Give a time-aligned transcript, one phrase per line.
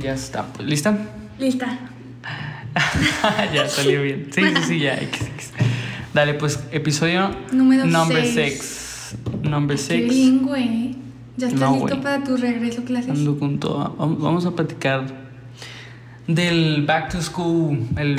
[0.00, 0.44] Ya está.
[0.46, 0.96] pues, ¿Lista?
[1.38, 1.78] Lista.
[3.54, 4.28] ya salió bien.
[4.32, 4.98] Sí, sí, sí, ya.
[6.14, 8.58] Dale, pues, episodio Número number seis.
[8.58, 9.16] six.
[9.42, 10.08] Number Qué six.
[10.08, 10.94] bilingüe.
[11.36, 12.00] ¿Ya estás No, listo güey.
[12.02, 13.10] para tu regreso clases?
[13.10, 13.94] Ando con todo.
[13.98, 15.06] Vamos a platicar
[16.26, 18.16] del back to school, el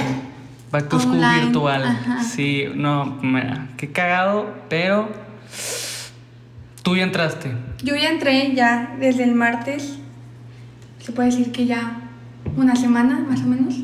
[0.71, 1.83] back to school virtual.
[1.83, 2.23] ajá.
[2.23, 5.09] Sí, no, mira, qué cagado, pero
[6.83, 7.51] tú ya entraste.
[7.83, 9.97] Yo ya entré ya desde el martes.
[11.01, 11.99] Se puede decir que ya
[12.55, 13.75] una semana más o menos.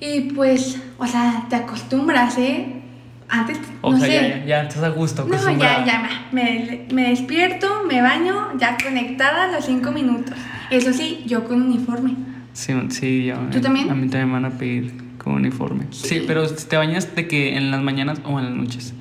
[0.00, 2.80] Y pues, o sea, te acostumbras, ¿eh?
[3.28, 4.12] Antes, O no sea, sé.
[4.14, 5.26] ya, ya, ya estás a gusto.
[5.26, 10.34] No, ya, ya, me, me despierto, me baño, ya conectada a los cinco minutos.
[10.70, 12.14] Eso sí, yo con uniforme.
[12.52, 13.36] Sí, sí, yo.
[13.50, 13.90] ¿Tú también?
[13.90, 15.86] A mí también me van a pedir con uniforme.
[15.90, 18.94] Sí, pero te bañas de que en las mañanas o en las noches.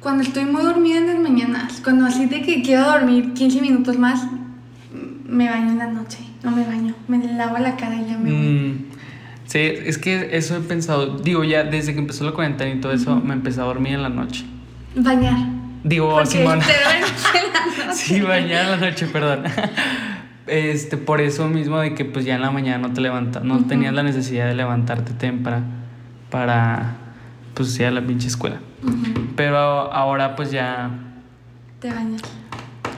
[0.00, 3.98] Cuando estoy muy dormida en las mañanas, cuando así de que quiero dormir 15 minutos
[3.98, 4.26] más,
[5.26, 6.18] me baño en la noche.
[6.46, 8.40] No me baño, me lavo la cara y ya me voy.
[8.40, 8.84] Mm,
[9.46, 11.18] sí, es que eso he pensado.
[11.18, 14.02] Digo, ya desde que empezó la cuarentena y todo eso, me empecé a dormir en
[14.02, 14.44] la noche.
[14.94, 15.36] Bañar.
[15.84, 16.44] Digo, noche.
[17.92, 19.44] Sí, bañar en la noche, perdón.
[20.46, 23.56] Este, por eso mismo de que pues ya en la mañana no te levantas, no
[23.56, 23.64] Ujú.
[23.64, 25.66] tenías la necesidad de levantarte temprano
[26.30, 26.98] para
[27.54, 28.60] pues ir a la pinche escuela.
[29.34, 30.90] Pero ahora pues ya
[31.80, 32.22] Te bañas.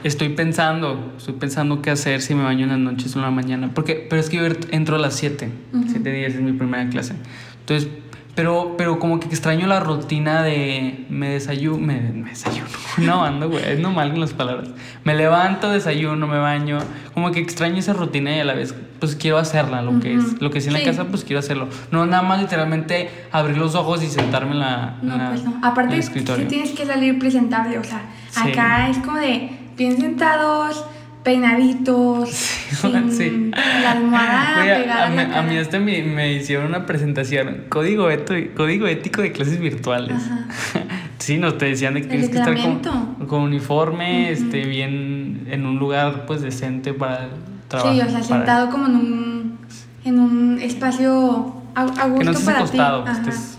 [0.03, 3.31] Estoy pensando, estoy pensando qué hacer si me baño en las noches o en la
[3.31, 5.83] mañana, porque pero es que yo entro a las 7, Ujú.
[5.89, 7.13] 7 días es mi primera clase.
[7.61, 7.89] Entonces,
[8.35, 12.67] pero pero como que extraño la rutina de me desayuno, me, me desayuno.
[12.99, 14.69] No, ando, güey, es normal con las palabras.
[15.05, 16.79] Me levanto, desayuno, me baño,
[17.13, 20.27] como que extraño esa rutina y a la vez pues quiero hacerla, lo que Ujú.
[20.35, 20.85] es, lo que sí en la Sí.
[20.85, 21.69] casa pues quiero hacerlo.
[21.91, 25.43] No nada más literalmente abrir los ojos y sentarme en la en No, la- pues
[25.45, 25.51] no.
[25.57, 27.77] en Aparte, sí tienes que salir presentable.
[27.77, 28.51] O sea, Sí.
[28.51, 30.85] acá es como de bien sentados,
[31.23, 32.29] peinaditos,
[32.81, 33.51] sin Sí.
[33.81, 38.09] la almohada a- pegada a, la a mí hasta me, me hicieron una presentación, código,
[38.11, 40.17] eto- código ético de clases virtuales.
[40.17, 40.45] Ajá.
[41.17, 44.43] sí, nos te decían de que tienes que estar con, con uniforme, Ujú.
[44.43, 47.29] este, bien en un lugar pues decente para el
[47.67, 47.93] trabajo.
[47.93, 49.57] Sí, o sea, sentado como en un,
[50.05, 53.11] en un espacio a, a gusto que no estés para acostado, ti.
[53.11, 53.57] que estés,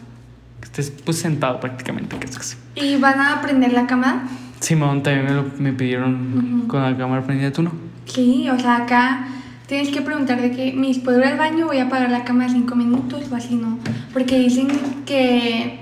[0.61, 2.17] que estés pues sentado prácticamente.
[2.19, 4.23] que es- ¿Y van a prender la cámara?
[4.61, 7.73] Simón también me, lo, me pidieron con la cámara prendida, ¿tú no?
[8.05, 9.27] Sí, o sea, acá
[9.67, 11.67] tienes que preguntar de que, mis, ¿puedo ir al baño?
[11.67, 13.79] Voy a apagar la cámara cinco minutos o así, ¿no?
[14.13, 14.69] Porque dicen
[15.07, 15.81] que,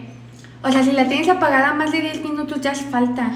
[0.62, 3.31] o sea, si la tienes apagada más de 10 minutos ya hace falta.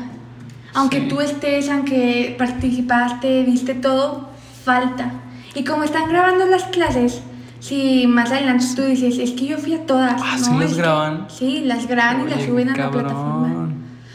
[0.74, 1.08] Aunque Sí.
[1.08, 4.28] tú estés, aunque participaste, viste todo,
[4.64, 5.12] falta.
[5.54, 7.22] Y como están grabando las clases,
[7.60, 10.20] si más adelante tú dices, es que yo fui a todas.
[10.22, 10.44] Ah, ¿no?
[10.44, 11.26] ¿sí las Es que- graban?
[11.28, 13.61] sí, las graban y las suben a la plataforma.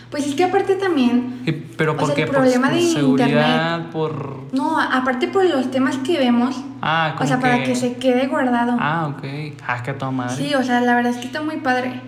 [0.09, 2.21] Pues es que aparte también, Y- pero O ¿por sea, qué?
[2.23, 4.43] el problema por, de seguridad, por...
[4.53, 8.77] no, aparte por los temas que vemos, Ah, o sea, para que se quede guardado.
[8.79, 9.23] Ah, ok.
[9.67, 10.35] Ah, que toda madre.
[10.35, 11.99] Sí, o sea, la verdad es que está muy padre.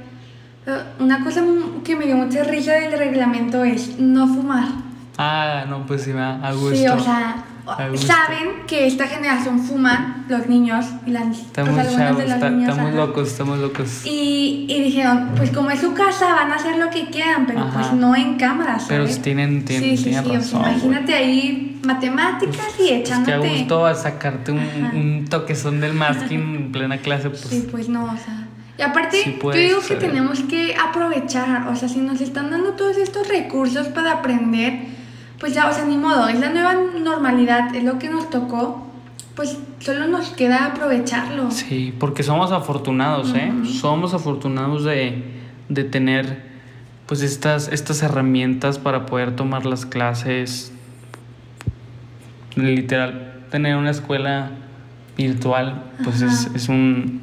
[0.65, 1.41] Eh, Una cosa
[1.83, 4.67] que me dio mucha risa del reglamento es no fumar.
[5.17, 6.75] Ah, no, pues sí, va, a gusto.
[6.75, 7.43] Sí, o sea.
[7.97, 12.35] Saben que esta generación fuman los niños y las Estamos pues, algunas chavos, de las
[12.35, 12.97] está- niñas, estamos ajá.
[13.05, 14.01] locos, estamos locos.
[14.05, 17.59] Y, y dijeron, pues como es su casa, van a hacer lo que quieran, pero
[17.61, 17.71] Ajá.
[17.79, 19.21] pues no en cámara, Pero ¿sabes?
[19.21, 22.93] tienen- tienen- sí, sí, tienen sí, o sea, razón, imagínate ahí matemáticas y Es que
[22.95, 23.49] a echándote...
[23.49, 27.41] gusto a sacarte un, un toquezón del masking en plena clase, pues.
[27.41, 28.45] Sí, pues no, o sea.
[28.77, 29.99] Y aparte, Sí yo digo que suceder.
[30.11, 34.98] tenemos que aprovechar, o sea, si nos están dando todos estos recursos para aprender,
[35.39, 38.85] pues ya, o sea, ni modo, es la nueva normalidad, es lo que nos tocó,
[39.35, 41.49] pues solo nos queda aprovecharlo.
[41.51, 43.51] Sí, porque somos afortunados, ¿eh?
[43.65, 45.23] Somos afortunados de,
[45.69, 46.49] de tener
[47.07, 50.73] pues estas, estas herramientas para poder tomar las clases.
[52.55, 54.51] Literal, tener una escuela
[55.17, 57.21] virtual, pues es, es un,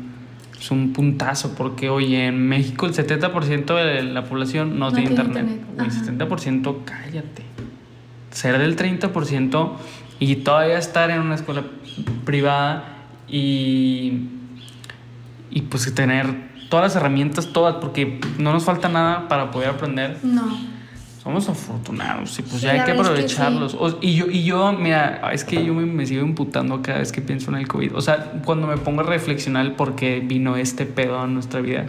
[0.59, 5.11] es un puntazo, porque oye, en México el 70% de la población no, No tiene
[5.11, 5.61] tiene internet.
[5.77, 6.29] internet, Güey,
[6.61, 7.43] 70%, cállate.
[8.37, 9.71] Ser del 30%
[10.19, 11.63] y todavía estar en una escuela
[12.27, 12.85] privada
[13.29, 14.29] y,
[15.51, 16.27] y pues tener
[16.69, 20.19] todas las herramientas, todas, porque no nos falta nada para poder aprender.
[20.23, 20.77] No.
[21.23, 23.75] Somos afortunados y pues Sí, ya hay que verdad es que aprovecharlos.
[23.75, 27.11] O- y, yo, y yo, mira, es que yo me, me sigo imputando cada vez
[27.11, 27.97] que pienso en el COVID.
[27.97, 31.85] O sea, cuando me pongo a reflexionar por qué vino este pedo a nuestra vida,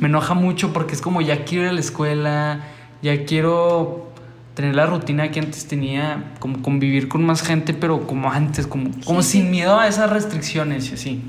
[0.00, 2.60] me enoja mucho porque es como ya quiero ir a la escuela,
[3.02, 4.09] ya quiero
[4.54, 8.90] tener la rutina que antes tenía, como convivir con más gente, pero como antes, como,
[9.04, 9.48] como Sí, sin sí.
[9.50, 11.22] miedo a esas restricciones y así.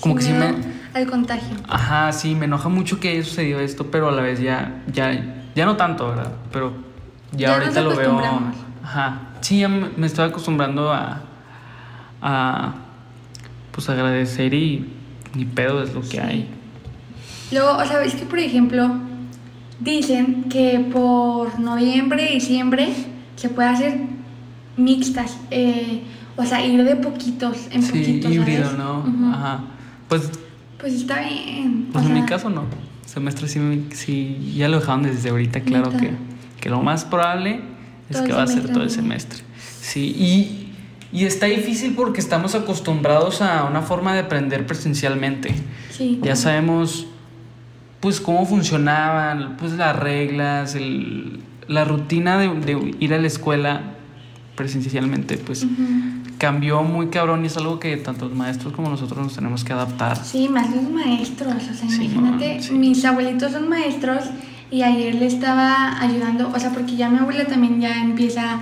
[0.00, 0.52] Como que sí Sin me...
[0.52, 1.56] miedo Al contagio.
[1.68, 5.44] Ajá, sí, me enoja mucho que haya sucedido esto, pero a la vez ya, ya,
[5.54, 6.32] ya no tanto, ¿verdad?
[6.52, 6.72] Pero
[7.32, 8.20] ya, Ya ahorita lo veo.
[8.82, 9.20] Ajá.
[9.42, 11.20] Sí, ya me me estoy acostumbrando a,
[12.22, 12.74] a
[13.72, 14.90] pues agradecer y
[15.34, 16.18] ni pedo es lo que Sí.
[16.18, 16.48] hay.
[17.52, 18.90] Luego, o sea, es que por ejemplo,
[19.80, 22.88] dicen que por noviembre, diciembre
[23.36, 24.00] se puede hacer
[24.76, 26.02] mixtas, eh,
[26.36, 28.32] o sea, ir de poquitos en Sí, poquitos.
[28.32, 28.78] híbrido, ¿sabes?
[28.78, 28.98] ¿no?
[29.00, 29.32] Ujú.
[29.34, 29.60] Ajá.
[30.08, 30.30] Pues,
[30.78, 31.88] Pues está bien.
[31.92, 32.64] pues o en mi caso no.
[33.06, 36.10] Semestre sí, sí, ya lo dejaron desde ahorita, claro que,
[36.60, 37.60] que lo más probable
[38.10, 39.40] es Todo que va a ser todo el semestre.
[39.80, 40.72] Sí, y,
[41.18, 45.54] y está difícil porque estamos acostumbrados a una forma de aprender presencialmente.
[45.90, 46.20] Sí.
[46.22, 47.06] Ya sabemos,
[48.06, 53.80] pues, cómo funcionaban, pues, las reglas, el- la rutina de, de ir a la escuela
[54.54, 55.72] presencialmente, pues, Ujú.
[56.38, 59.72] cambió muy cabrón y es algo que tanto los maestros como nosotros nos tenemos que
[59.72, 60.16] adaptar.
[60.24, 62.72] Sí, más los maestros, o sea, Sí, imagínate, man, sí.
[62.74, 64.20] mis abuelitos son maestros
[64.70, 68.60] y ayer le estaba ayudando, o sea, porque ya mi abuela también ya empieza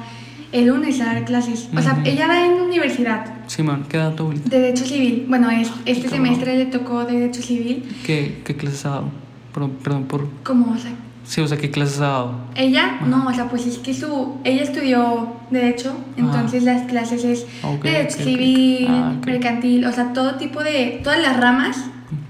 [0.52, 2.02] el lunes a dar clases, o sea, Ujú.
[2.06, 4.48] ella da en universidad, Simón, ¿qué edad tu abuelita?
[4.48, 8.90] de Derecho Civil, bueno, es, este semestre le tocó Derecho Civil, ¿Qué, qué clases ha
[8.90, 9.23] dado?
[9.54, 10.28] Perdón, perdón por...
[10.42, 10.90] como, o sea,
[11.24, 12.34] Sí, o sea, ¿qué clases ha dado?
[12.54, 13.06] ella, Ajá.
[13.06, 17.46] no, o sea, pues es que su, ella estudió Derecho, entonces las clases es
[17.82, 18.18] Derecho.
[18.22, 19.14] Civil, Ah.
[19.24, 21.82] Mercantil, o sea, todo tipo de, todas las ramas.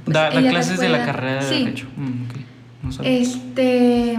[0.05, 1.07] pues, Da, clases de la dar.
[1.07, 1.65] carrera de Sí.
[1.65, 1.87] Derecho.
[1.97, 2.87] Mm.
[2.87, 2.91] No.
[3.03, 4.19] Este.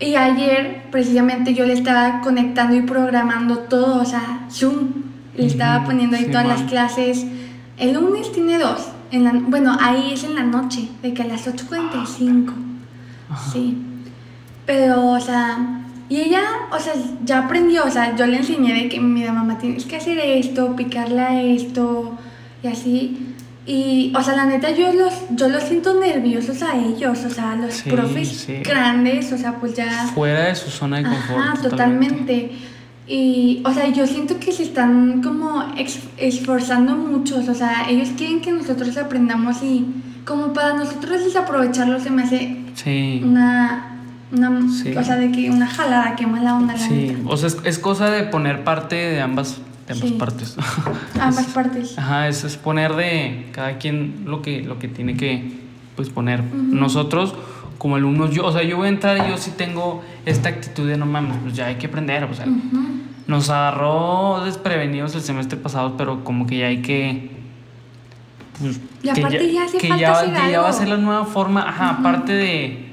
[0.00, 4.88] Y ayer, precisamente, yo le estaba conectando y programando todo, o sea, Zoom.
[5.36, 6.56] Le estaba poniendo ahí sí, todas man.
[6.58, 7.24] las clases.
[7.78, 8.88] El lunes tiene dos.
[9.12, 12.52] En la, bueno, ahí es en la noche, de que a las 8.45.
[13.30, 13.52] Ajá.
[13.52, 13.76] Sí.
[14.66, 15.78] Pero, o sea.
[16.08, 16.92] Y ella, o sea,
[17.24, 20.76] ya aprendió, o sea, yo le enseñé de que, mira, mamá, tienes que hacer esto,
[20.76, 22.18] picarle a esto,
[22.62, 23.28] y así.
[23.64, 27.54] Y, o sea, la neta, yo los, yo los siento nerviosos a ellos, o sea,
[27.54, 28.56] los Sí, profes sí.
[28.56, 30.08] grandes, o sea, pues ya...
[30.14, 31.38] Fuera de su zona de confort.
[31.38, 32.52] Ajá, totalmente.
[33.06, 35.64] Y, o sea, yo siento que se están como
[36.16, 39.84] esforzando muchos, o sea, ellos quieren que nosotros aprendamos y
[40.24, 43.20] como para nosotros desaprovecharlo se me hace Sí.
[43.24, 43.96] una,
[44.32, 44.96] una Sí.
[44.96, 47.18] o sea, de que una jalada, qué mala onda la Sí, neta.
[47.26, 49.58] o sea, es, es cosa de poner parte de ambas,
[49.88, 50.14] de ambas Sí.
[50.16, 50.56] partes.
[51.20, 51.98] Ambas Es- partes.
[51.98, 55.60] Ajá, es, es poner de cada quien lo que, lo que tiene que
[55.96, 56.42] pues poner.
[56.54, 57.34] Nosotros,
[57.82, 60.88] como alumnos, yo, o sea, yo voy a entrar y yo sí tengo esta actitud
[60.88, 62.22] de no mames, pues ya hay que aprender.
[62.22, 62.46] O sea,
[63.26, 67.32] nos agarró desprevenidos el semestre pasado, pero como que ya hay que.
[68.60, 70.96] pues, Y aparte ya hace que falta ya, hacer que ya va a ser la
[70.96, 71.68] nueva forma.
[71.68, 72.92] Ajá, aparte de,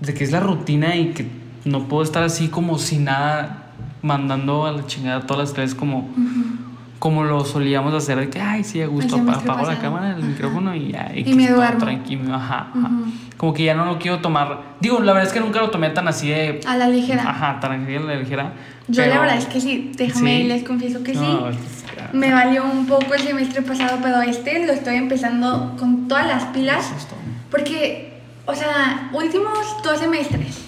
[0.00, 1.26] de que es la rutina y que
[1.64, 3.70] no puedo estar así como sin nada
[4.02, 6.10] mandando a la chingada todas las clases como.
[7.02, 10.72] Como lo solíamos hacer, de que, ay, sí, a gusto, apago la cámara, el micrófono
[10.72, 11.10] y ya.
[11.12, 11.80] Y me todo duermo.
[11.80, 12.90] Tranquilo, ajá, ajá.
[13.36, 14.76] Como que ya no lo quiero tomar.
[14.78, 16.60] Digo, la verdad es que nunca lo tomé tan así de.
[16.64, 17.28] A la ligera.
[17.28, 18.52] Ajá, tan así de la ligera.
[18.86, 20.44] Yo la verdad es que sí, déjame, Sí.
[20.44, 21.58] les confieso que No, sí.
[21.58, 26.28] es- Me valió un poco el semestre pasado, pero este lo estoy empezando con todas
[26.28, 26.86] las pilas.
[26.86, 27.18] Eso es todo.
[27.50, 28.12] Porque,
[28.46, 30.66] o sea, últimos dos semestres.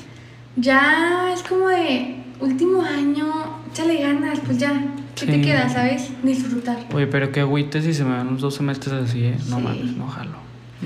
[0.56, 3.26] Ya es como de último año,
[3.70, 4.72] échale ganas, pues ya.
[5.14, 6.11] ¿Qué te queda, sabes?
[6.22, 6.78] Disfrutar.
[6.93, 9.37] Oye, pero qué agüite si se me dan los dos semestres así, ¿eh?
[9.49, 9.62] No Sí.
[9.62, 10.31] mames, no jalo.
[10.31, 10.38] No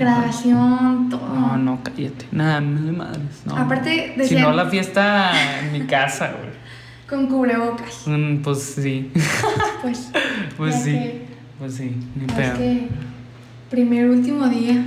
[0.05, 1.27] Grabación, todo.
[1.35, 2.25] No, no, cállate.
[2.31, 3.41] Nada, de madres.
[3.45, 3.57] No.
[3.57, 5.31] Aparte, Si decían- no, la fiesta
[5.61, 6.49] en mi casa, güey.
[7.09, 8.03] Con cubrebocas.
[8.05, 9.11] Mm, Pues sí.
[9.81, 10.11] Pues.
[10.57, 10.91] Pues sí.
[10.91, 11.25] que-
[11.57, 12.57] Pues sí, ni es pedo.
[12.57, 12.87] que
[13.69, 14.83] primer último día,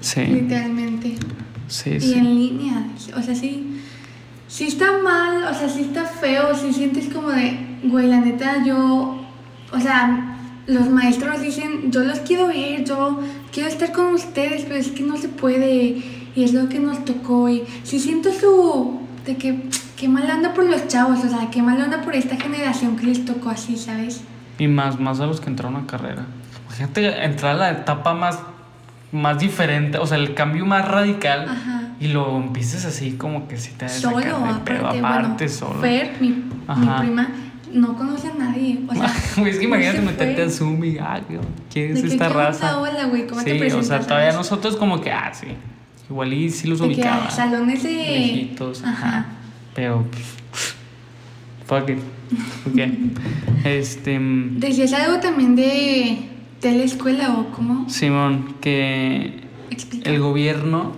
[0.00, 1.16] Sí, literalmente.
[1.66, 2.14] sí, Y sí.
[2.14, 2.86] en línea,
[3.16, 3.80] o sea, sí,
[4.48, 8.64] sí está mal, o sea, sí está feo, sí sientes como de, güey, la neta,
[8.64, 9.20] yo,
[9.72, 13.20] o sea, los maestros dicen, yo los quiero ver, yo
[13.52, 16.02] quiero estar con ustedes, pero es que no se puede,
[16.34, 19.62] y es lo que nos tocó, y sí siento su, de que,
[19.96, 23.06] qué mal anda por los chavos, o sea, qué mal anda por esta generación que
[23.06, 24.22] les tocó así, ¿sabes?
[24.58, 26.26] Y más, más a los que entraron a carrera.
[26.66, 28.38] Imagínate entrar a la etapa más,
[29.12, 31.46] más diferente, o sea, el cambio más radical.
[31.48, 31.78] Ajá.
[32.00, 35.80] Y lo empieces así como que si te Solo, aparte, aparte bueno, solo.
[35.80, 37.28] Fer, mi, mi prima,
[37.72, 41.20] no conoce a nadie, o sea, Güey, es que imagínate meterte a Zoom y, ah,
[41.72, 42.78] ¿quién es esta ¿qué raza?
[42.80, 45.48] Hola, güey, ¿cómo te sí, o sea, todavía nosotros como que, ah, sí.
[46.10, 47.26] Igual y sí los que ubicaba.
[47.26, 47.90] ah, salones de...
[47.92, 49.08] Lejitos, ajá.
[49.08, 49.26] Ajá.
[49.74, 50.74] Pero, pues,
[51.66, 51.98] fuck it.
[52.66, 53.64] Ok.
[53.64, 54.18] este.
[54.18, 56.18] mm, Decías algo también de,
[56.60, 60.10] de la escuela o cómo Simón, que explica.
[60.10, 60.92] el gobierno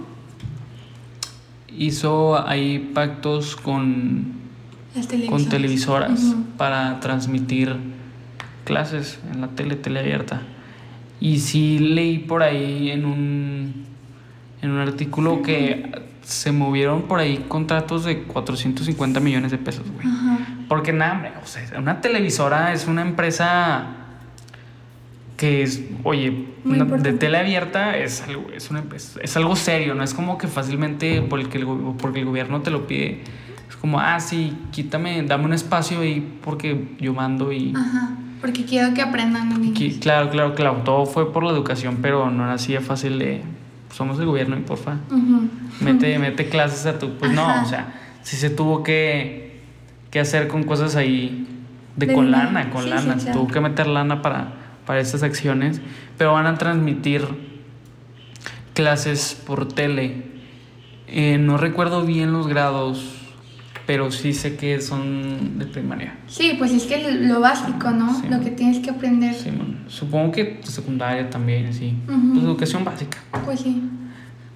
[1.76, 4.39] hizo ahí pactos con,
[5.30, 6.20] Con televisoras.
[6.56, 7.76] para transmitir
[8.64, 10.42] clases en la tele, tele abierta.
[11.20, 13.84] Y sí leí por ahí en un,
[14.62, 15.90] en un artículo que
[16.22, 20.06] se movieron por ahí contratos de 450 millones de pesos, güey.
[20.68, 23.86] Porque nada, o sea, una televisora es una empresa
[25.36, 27.12] que es, oye, una- de importante.
[27.14, 31.22] tele abierta es algo, es, una- es- es algo serio, no es como que fácilmente
[31.22, 33.22] porque el, go- porque el gobierno te lo pide,
[33.80, 37.72] como, ah, sí, quítame, dame un espacio ahí porque yo mando y...
[37.74, 38.10] Ajá,
[38.40, 39.52] porque quiero que aprendan.
[39.70, 43.18] Aquí- claro, claro, claro, todo fue por la educación, pero no era así de fácil
[43.18, 43.42] de,
[43.92, 44.96] somos el gobierno y porfa,
[45.80, 47.56] mete, mete clases a tu, pues Ajá.
[47.58, 49.60] no, o sea, sí se tuvo que,
[50.10, 51.46] que hacer con cosas ahí
[51.96, 54.52] de, De con lana, con Sí, lana, sí, tuvo que meter lana para,
[54.86, 55.80] para estas acciones,
[56.18, 57.26] pero van a transmitir
[58.74, 60.24] clases por tele.
[61.08, 63.16] Eh, no recuerdo bien los grados,
[63.90, 66.16] pero sí sé que son de primaria.
[66.28, 68.14] Sí, pues es que lo básico, ¿no?
[68.20, 68.28] Sí.
[68.30, 69.34] lo que tienes que aprender.
[69.34, 69.80] Sí, man.
[69.88, 71.96] Supongo que secundaria también, sí.
[72.08, 72.34] Ujú.
[72.34, 73.18] Pues educación básica.
[73.44, 73.82] Pues sí.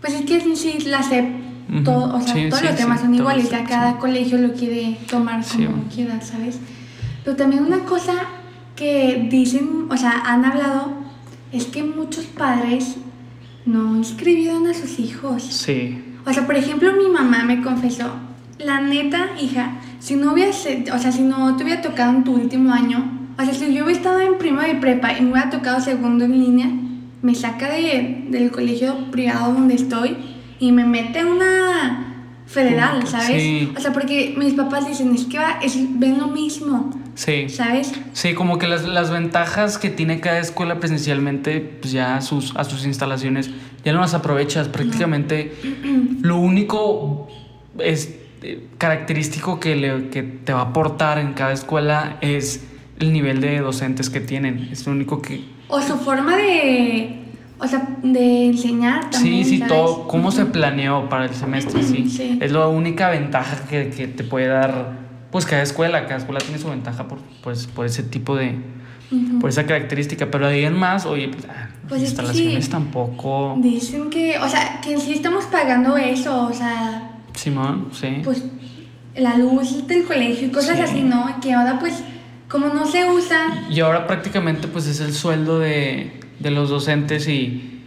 [0.00, 1.24] Pues es que sí la SEP,
[1.68, 1.82] Ujú.
[1.82, 5.44] todo, o sea, Sí, todos los temas son iguales, ya cada colegio lo quiere tomar
[5.44, 5.84] como bueno.
[5.92, 6.60] quiera, ¿sabes?
[7.24, 8.12] Pero también una cosa
[8.76, 10.92] que dicen, o sea, han hablado,
[11.50, 12.98] es que muchos padres
[13.66, 15.42] no inscribieron a sus hijos.
[15.42, 16.04] Sí.
[16.24, 18.12] O sea, por ejemplo, mi mamá me confesó,
[18.58, 22.34] la neta, hija, si no hubiese, o sea, si no te hubiera tocado en tu
[22.34, 25.50] último año, o sea, si yo hubiera estado en prima de prepa y me hubiera
[25.50, 26.68] tocado segundo en línea,
[27.23, 30.16] me saca de, del colegio privado donde estoy
[30.61, 32.11] y me mete a una
[32.46, 33.42] federal, ¿sabes?
[33.42, 33.73] sí.
[33.76, 37.49] O sea, porque mis papás dicen, es que va, es, ven lo mismo, Sí.
[37.49, 37.92] ¿sabes?
[38.12, 42.54] Sí, como que las, las ventajas que tiene cada escuela presencialmente, pues ya a sus,
[42.56, 43.50] a sus instalaciones,
[43.84, 44.68] ya no las aprovechas.
[44.68, 45.54] Prácticamente
[46.23, 47.28] lo único
[47.78, 48.16] es,
[48.78, 52.64] característico que, le, que te va a aportar en cada escuela es
[52.98, 54.68] el nivel de docentes que tienen.
[54.70, 55.44] Es lo único que...
[55.68, 57.18] O su forma de,
[57.58, 59.72] o sea, de enseñar también, sí, sí, ¿sabes?
[59.74, 60.52] todo, cómo se Ujú.
[60.52, 62.08] planeó para el semestre, sí.
[62.16, 62.38] Sí.
[62.40, 64.98] Es la única ventaja que, que te puede dar,
[65.30, 68.56] pues cada escuela, cada escuela tiene su ventaja por, pues, por ese tipo de,
[69.10, 69.38] Ujú.
[69.40, 72.70] por esa característica, pero ahí en más, oye, pues, ah, Pues es que instalaciones sí.
[72.70, 73.56] tampoco.
[73.58, 78.20] Dicen que, o sea, que sí estamos pagando eso, o sea, Simón, sí.
[78.24, 78.44] pues
[79.16, 80.82] la luz del colegio y cosas Sí.
[80.82, 81.26] así, ¿no?
[81.40, 82.02] Que ahora pues,
[82.48, 87.28] como no se usa, Y ahora prácticamente pues es el sueldo de, de los docentes
[87.28, 87.80] y,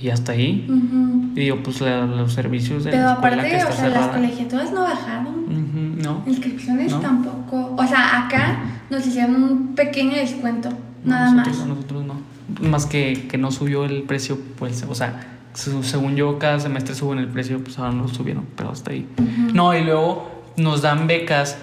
[0.00, 0.66] y hasta ahí.
[0.68, 1.30] ujú.
[1.36, 3.84] Y digo, pues la- los servicios de pero la escuela aparte, que está o sea,
[3.88, 4.12] las cerrada.
[4.14, 6.22] colegiaturas no bajaron, Ujú, no.
[6.26, 7.00] inscripciones No.
[7.00, 8.58] tampoco, o sea, acá
[8.90, 10.68] nos hicieron un pequeño descuento,
[11.04, 11.66] nada nosotros, más.
[11.66, 12.34] no, Nosotros no.
[12.68, 17.18] Más que, que no subió el precio, pues, o sea, según yo, cada semestre suben
[17.18, 19.06] el precio, pues ahora no lo subieron, pero hasta ahí.
[19.52, 21.56] No, y luego nos dan becas,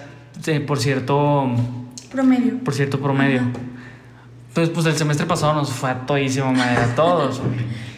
[0.46, 1.50] eh, por cierto,
[2.10, 2.58] Promedio.
[2.64, 3.42] por cierto promedio.
[4.48, 7.40] Entonces, pues el semestre pasado nos fue a todísima madre a todos.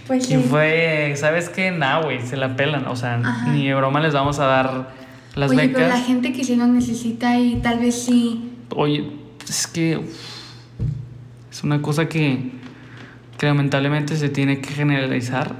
[0.06, 0.46] Pues Y sí.
[0.50, 1.70] fue, ¿sabes qué?
[1.70, 2.86] Nah, güey, se la pelan.
[2.88, 3.48] O sea, Ajá.
[3.50, 4.90] ni de broma les vamos a dar
[5.34, 6.06] las Oye, pero la becas.
[6.06, 8.50] gente que sí lo necesita y tal vez sí.
[8.76, 9.10] Oye,
[9.48, 10.04] es que uf,
[11.50, 12.50] es una cosa que,
[13.38, 15.54] que lamentablemente se tiene que generalizar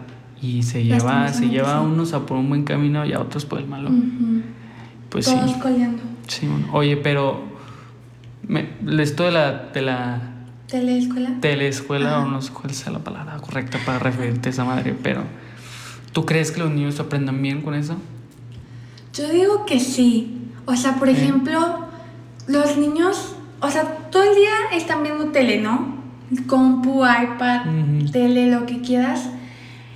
[0.44, 3.44] y se lleva, se lleva a unos a por un buen camino y a otros
[3.46, 3.90] por el malo.
[5.08, 5.58] Pues Todos sí.
[5.60, 6.02] coleando.
[6.26, 6.66] sí bueno.
[6.72, 7.44] Oye, pero
[8.46, 8.68] me,
[9.02, 10.20] esto de la, de la
[10.66, 11.30] Teleescuela.
[11.40, 15.22] teleescuela, o no sé cuál sea la palabra correcta para referirte a esa madre, pero
[16.12, 17.96] ¿tú crees que los niños aprendan bien con eso?
[19.14, 20.40] Yo digo que sí.
[20.66, 21.60] O sea, por ejemplo,
[22.48, 25.94] los niños, o sea, todo el día están viendo tele, ¿no?
[26.46, 27.66] Compu, iPad,
[28.10, 29.28] tele, lo que quieras.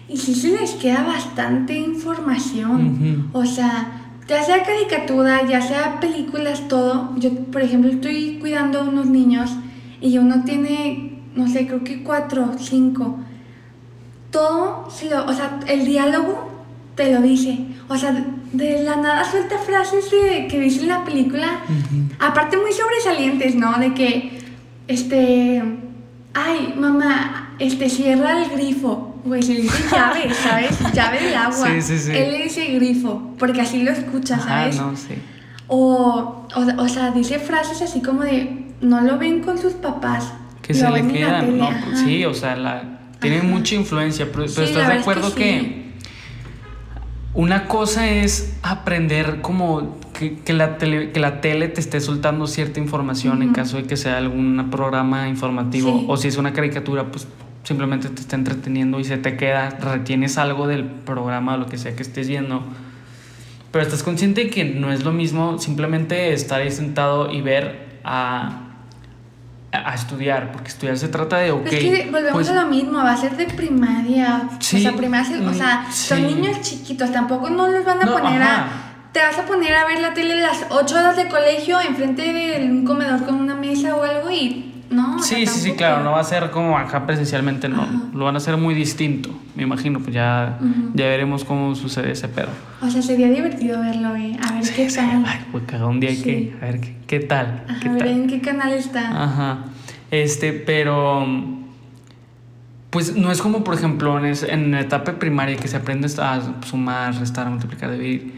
[0.09, 3.31] Y sí se les queda bastante información.
[3.33, 7.15] O sea, ya sea caricatura, ya sea películas, todo.
[7.17, 9.51] Yo, por ejemplo, estoy cuidando a unos niños
[10.01, 13.19] y uno tiene, no sé, creo que cuatro, cinco.
[14.31, 16.49] Todo, se lo, o sea, el diálogo
[16.95, 17.59] te lo dice.
[17.89, 18.13] O sea,
[18.53, 21.61] de la nada suelta frases de, que dice en la película,
[22.19, 23.79] aparte muy sobresalientes, ¿no?
[23.79, 24.41] De que,
[24.89, 25.63] este,
[26.35, 29.08] ay, mamá, este, cierra el grifo.
[29.29, 30.79] Güey, se le dice llave, ¿sabes?
[30.95, 31.69] Llave del agua.
[31.69, 32.13] Sí, sí, sí.
[32.13, 34.77] Él le dice grifo, porque así lo escucha, ¿sabes?
[34.77, 35.15] no, sí.
[35.69, 40.33] O, o, o sea, dice frases así como de, no lo ven con sus papás.
[40.63, 41.69] Que se le quedan, tele", ¿no?
[41.69, 41.97] ajá.
[42.05, 42.83] Sí, o sea, la,
[43.21, 43.49] tienen Ajá.
[43.49, 45.89] mucha influencia, pero, pero Sí, estás de verdad es que acuerdo que,
[47.35, 52.47] una cosa es aprender como que, que la tele, que la tele te esté soltando
[52.47, 56.05] cierta información en caso de que sea algún programa informativo Sí.
[56.09, 57.29] o si es una caricatura, pues
[57.65, 61.79] simplemente te está entreteniendo y se te queda, retienes algo del programa o lo que
[61.79, 62.63] sea que estés viendo.
[63.71, 67.99] Pero estás consciente de que no es lo mismo simplemente estar ahí sentado y ver
[68.03, 68.63] a,
[69.73, 72.99] a estudiar, porque estudiar se trata de, ok, es que volvemos pues, a lo mismo,
[72.99, 74.49] va a ser de primaria.
[74.61, 76.25] Sí, o sea, primaria, o sea, mm, son sí.
[76.25, 78.63] niños chiquitos, tampoco no los van a No, poner ajá.
[78.63, 78.89] a...
[79.13, 82.67] Te vas a poner a ver la tele las 8 horas de colegio enfrente de
[82.71, 85.17] un comedor con una mesa o algo y ¿no?
[85.17, 87.93] O sea, Sí, sí, sí, claro, no va a ser como acá presencialmente, no, Ajá.
[88.15, 90.59] lo van a hacer muy distinto, me imagino, pues ya,
[90.95, 92.49] ya veremos cómo sucede ese pedo.
[92.81, 94.37] O sea, sería divertido verlo, ¿eh?
[94.43, 95.25] A ver qué Sí, tal.
[95.27, 96.23] ay, pues cada un día Sí.
[96.23, 97.65] que, a ver, ¿qué, qué tal?
[97.69, 98.09] Ajá, ¿Qué a ver tal?
[98.13, 99.25] en qué canal está.
[99.25, 99.59] Ajá.
[100.11, 101.27] Este, pero.
[102.91, 106.09] Pues no es como, por ejemplo, en, es- en la etapa primaria que se aprende
[106.23, 108.33] a sumar, restar, multiplicar, dividir.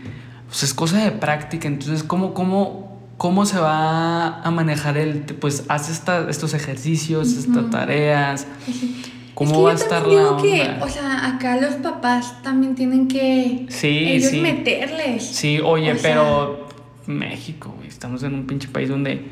[0.49, 1.69] Pues es cosa de práctica.
[1.69, 2.90] Entonces, ¿cómo, cómo,
[3.21, 5.19] cómo se va a manejar el.
[5.43, 8.47] Pues haz esta- estos ejercicios, estas tareas?
[8.65, 9.03] Pues sí.
[9.35, 10.85] ¿Cómo es que va a estar la digo que, onda?
[10.85, 14.41] o sea, acá los papás también tienen que Sí, ellos sí.
[14.41, 15.23] meterles.
[15.27, 16.69] Sí, oye, O sea- pero
[17.07, 19.23] México, güey, estamos en un pinche país donde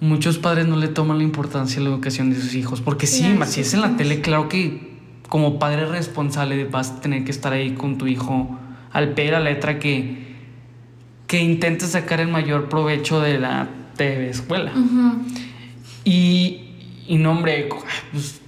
[0.00, 2.82] muchos padres no le toman la importancia a la educación de sus hijos.
[2.82, 3.94] Porque sí, ma, si sí, es en la sí.
[3.96, 4.96] tele, claro que
[5.30, 8.58] como padre responsable vas a tener que estar ahí con tu hijo
[8.92, 10.25] al pie de la letra que,
[11.26, 14.72] que intentes sacar el mayor provecho de la TV escuela.
[16.04, 16.60] Y,
[17.08, 18.40] y no, hombre, co- pues,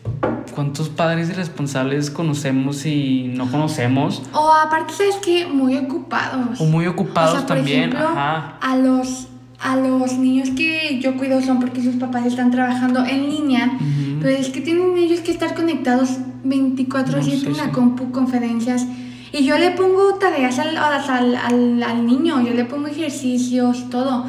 [0.54, 4.22] ¿cuántos padres irresponsables conocemos y no conocemos?
[4.32, 5.46] O aparte, ¿sabes qué?
[5.46, 6.60] Muy ocupados.
[6.60, 8.58] O muy ocupados O sea, por también, ejemplo, ajá.
[8.60, 9.28] A los,
[9.60, 13.76] a los niños que yo cuido son porque sus papás están trabajando en línea,
[14.20, 16.10] pero es que tienen ellos que estar conectados
[16.44, 17.70] 24/7 No, sí, en la sí.
[17.70, 18.86] compu, conferencias.
[19.32, 24.24] Y yo le pongo tareas al, al, al, niño, yo le pongo ejercicios, todo.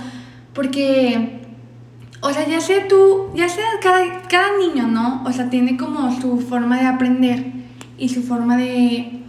[0.54, 1.42] Porque,
[2.22, 5.24] o sea, ya sé tú, ya sé cada, cada niño, ¿no?
[5.26, 7.54] O sea, tiene como su forma de aprender
[7.98, 9.22] y su forma de,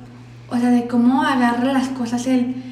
[0.48, 2.69] o sea, de cómo agarra las cosas él.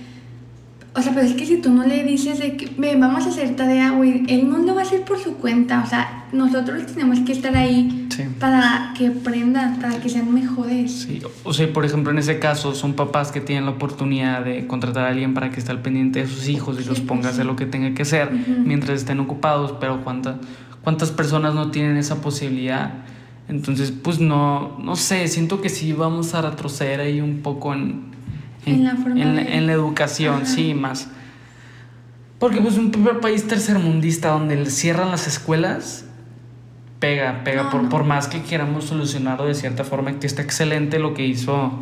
[0.99, 3.29] O sea, pero es que si tú no le dices de que, "Ve, vamos a
[3.29, 5.83] hacer tarea, güey, él no lo va a hacer por su cuenta.
[5.85, 8.25] O sea, nosotros tenemos que estar ahí Sí.
[8.41, 10.93] para que aprendan, para que sean mejores.
[11.03, 14.67] Sí, o sea, por ejemplo, en ese caso son papás que tienen la oportunidad de
[14.67, 17.29] contratar a alguien para que esté al pendiente de sus hijos y los Sí, ponga
[17.29, 17.47] a hacer sí.
[17.49, 18.31] lo que tenga que hacer
[18.65, 20.37] mientras estén ocupados, pero ¿cuántas,
[20.83, 22.93] cuántas personas no tienen esa posibilidad?
[23.49, 28.18] Entonces, pues no, no sé, siento que sí vamos a retroceder ahí un poco en,
[28.67, 30.47] En la forma en, de- en la educación, Ajá.
[30.47, 31.09] sí, más.
[32.39, 36.05] Porque pues un pa- país tercermundista donde cierran las escuelas,
[37.01, 37.89] pega, pega, No, por, no.
[37.89, 41.73] por más que queramos solucionarlo de cierta forma, que está excelente lo que hizo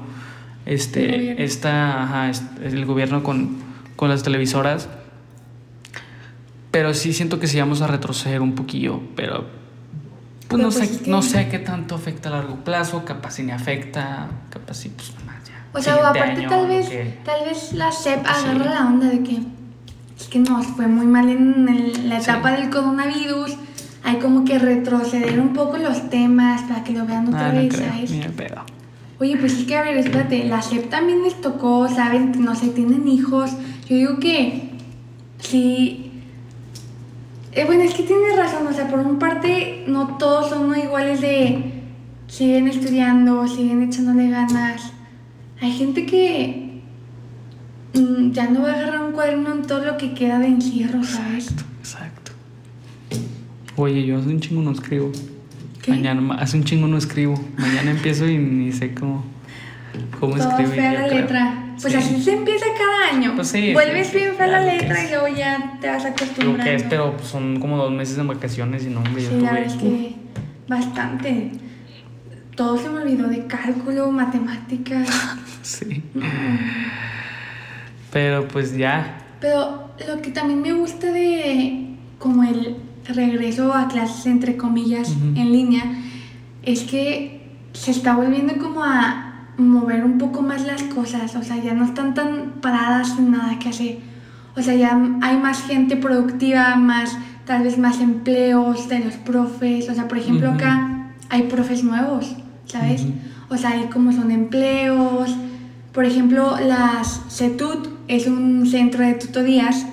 [0.65, 1.45] El este, gobierno.
[1.45, 2.31] esta, ajá,
[2.63, 3.57] el gobierno con,
[3.97, 4.89] con las televisoras.
[6.71, 9.45] Pero sí siento que sí vamos a retroceder un poquillo, pero
[10.49, 13.05] pues Pero, no pues, sé, es que- no sé qué tanto afecta a largo plazo,
[13.05, 15.65] capaz si ni afecta, capaz sí, pues nomás ya.
[15.77, 18.33] O sea, o aparte año, tal vez, que- tal vez la SEP Sí.
[18.47, 19.39] agarra la onda de que
[20.19, 22.31] es que nos fue muy mal en el- la Sí.
[22.31, 23.57] etapa del coronavirus.
[24.05, 27.61] Hay como que retroceder un poco los temas para que lo vean otra Ah, no
[27.61, 28.11] vez, creo, ¿sabes?
[28.37, 28.63] pedo.
[29.19, 32.33] Oye, pues es que a ver, espérate, la SEP también les tocó, ¿saben?
[32.45, 33.51] No sé, tienen hijos.
[33.89, 34.71] Yo digo que
[35.41, 36.11] sí.
[37.53, 41.21] Eh, bueno, es que tienes razón, o sea, por un parte, no todos son iguales
[41.23, 41.73] de
[42.29, 44.93] siguen estudiando, siguen echándole ganas.
[45.61, 46.81] Hay gente que
[47.95, 51.03] mm, ya no va a agarrar un cuaderno en todo lo que queda de encierro,
[51.03, 51.49] ¿sabes?
[51.51, 52.33] Exacto, exacto.
[53.77, 55.13] Oye, yo hace un chingo no escribo.
[55.83, 55.91] ¿Qué?
[55.93, 57.35] Mañana, ma- hace un chingo no escribo.
[57.59, 59.25] Mañana empiezo y ni sé cómo,
[60.19, 60.75] cómo Todo escribir.
[60.75, 61.21] fea la creo.
[61.21, 61.63] letra.
[61.81, 61.99] Pues Sí.
[61.99, 63.33] así se empieza cada año.
[63.37, 66.09] Pues sí, Vuelves sí, bien fea la lo letra y luego ya te vas Lo
[66.11, 66.65] acostumbrando.
[66.65, 69.67] que es, pero pues, son como dos meses de vacaciones y no, hombre, yo tuve.
[69.67, 70.15] es que
[70.69, 71.51] bastante.
[72.57, 75.09] Todo se me olvidó de cálculo, matemáticas.
[75.63, 76.01] Sí.
[78.13, 79.19] Pero pues ya.
[79.41, 82.77] Pero lo que también me gusta de como el
[83.09, 85.83] regreso a clases entre comillas en línea
[86.63, 91.57] es que se está volviendo como a mover un poco más las cosas, o sea,
[91.57, 93.99] ya no están tan paradas sin nada que hacer.
[94.57, 99.89] O sea, ya hay más gente productiva, más tal vez más empleos de los profes,
[99.89, 103.07] o sea, por ejemplo, acá hay profes nuevos, ¿sabes?
[103.49, 105.35] O sea, hay como son empleos.
[105.93, 109.87] Por ejemplo, las CETUT es un centro de tutorías.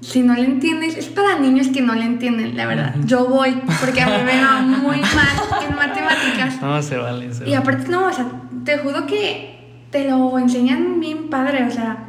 [0.00, 2.94] Si no le entiendes, es para niños que no le entienden, la verdad.
[3.04, 6.60] Yo voy porque a mí me va muy mal en matemáticas.
[6.62, 7.56] No, se vale, se Y vale.
[7.56, 8.26] aparte, no, o sea,
[8.64, 9.58] te juro que
[9.90, 12.04] te lo enseñan bien padre, o sea,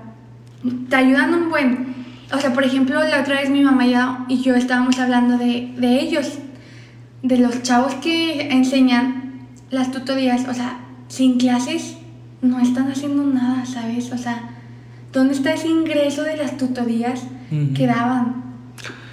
[0.90, 1.96] te ayudan un buen.
[2.32, 3.86] O sea, por ejemplo, la otra vez mi mamá
[4.28, 6.38] y yo estábamos hablando de, de ellos,
[7.24, 9.29] de los chavos que enseñan
[9.72, 11.98] las tutorías, o sea, sin clases
[12.42, 14.12] no están haciendo nada, ¿sabes?
[14.12, 14.50] O sea,
[15.14, 17.24] ¿dónde está ese ingreso de las tutorías
[17.76, 18.44] que daban?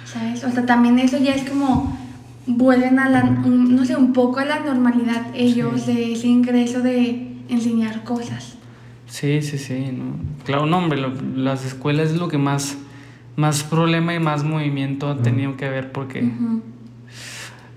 [0.05, 0.43] ¿Sabes?
[0.43, 1.97] O sea, también eso ya es como
[2.45, 5.93] vuelven a la, un- no sé, un poco a la normalidad ellos Sí.
[5.93, 8.55] de ese ingreso de enseñar cosas.
[9.07, 9.89] Sí, sí, sí.
[9.91, 10.15] No.
[10.45, 12.77] Claro, no, hombre, lo- las escuelas es lo que más,
[13.35, 16.29] más problema y más movimiento ha tenido que ver porque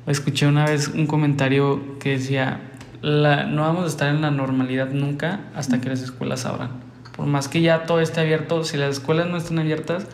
[0.07, 2.61] escuché una vez un comentario que decía,
[3.03, 6.71] la, no vamos a estar en la normalidad nunca hasta que las escuelas abran.
[7.17, 10.07] Por más que ya todo esté abierto, si las escuelas no están abiertas,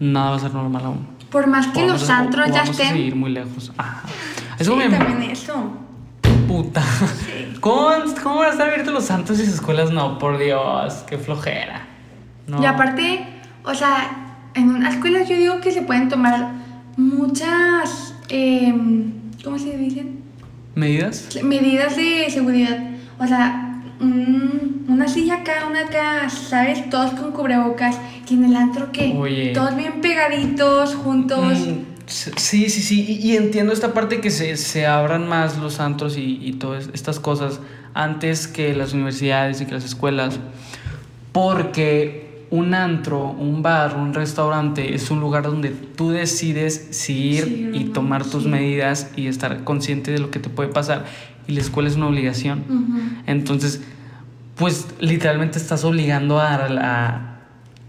[0.00, 1.06] nada va a ser normal aún.
[1.30, 2.88] Por más que O los a- antros o ya vamos a estén.
[2.96, 3.72] seguir muy lejos.
[3.76, 4.02] Ajá.
[4.58, 5.72] Eso Sí, me también eso.
[6.46, 6.82] puta.
[7.60, 7.88] ¿Cómo,
[8.22, 9.90] ¿Cómo van a estar abiertos los santos y las escuelas?
[9.90, 11.86] No, por Dios, qué flojera.
[12.46, 12.62] No.
[12.62, 13.26] Y aparte,
[13.64, 16.52] o sea, en una escuela yo digo que se pueden tomar
[16.96, 20.23] muchas, em, ¿cómo se dicen?
[20.74, 21.28] ¿Medidas?
[21.42, 22.78] Medidas de seguridad.
[23.18, 26.88] O sea, un- una silla acá, una acá, ¿sabes?
[26.90, 27.96] Todos con cubrebocas.
[28.28, 29.52] Y en el antro que Oye.
[29.52, 31.58] todos bien pegaditos, juntos.
[31.58, 33.04] Mm, sí, sí, sí.
[33.20, 36.88] Y, y entiendo esta parte que se, se abran más los antros y, y todas
[36.94, 37.60] estas cosas
[37.94, 40.38] antes que las universidades y que las escuelas.
[41.32, 42.23] Porque
[42.54, 47.70] un antro, un bar, un restaurante es un lugar donde tú decides si ir Sí,
[47.72, 48.48] y tomar tus sí.
[48.48, 51.04] medidas y estar consciente de lo que te puede pasar.
[51.48, 52.62] Y la escuela es una obligación.
[53.26, 53.82] Entonces,
[54.56, 57.38] pues literalmente estás obligando a, a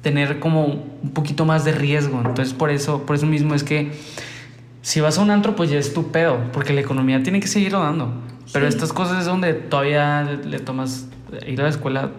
[0.01, 2.17] tener como un poquito más de riesgo.
[2.25, 3.91] Entonces, por eso, por eso mismo es que
[4.81, 7.47] si vas a un antro, pues ya es tu pedo, porque la economía tiene que
[7.47, 8.13] seguir rodando.
[8.51, 8.73] Pero Sí.
[8.75, 11.07] estas cosas es donde todavía le, tomas,
[11.47, 12.11] ir a la escuela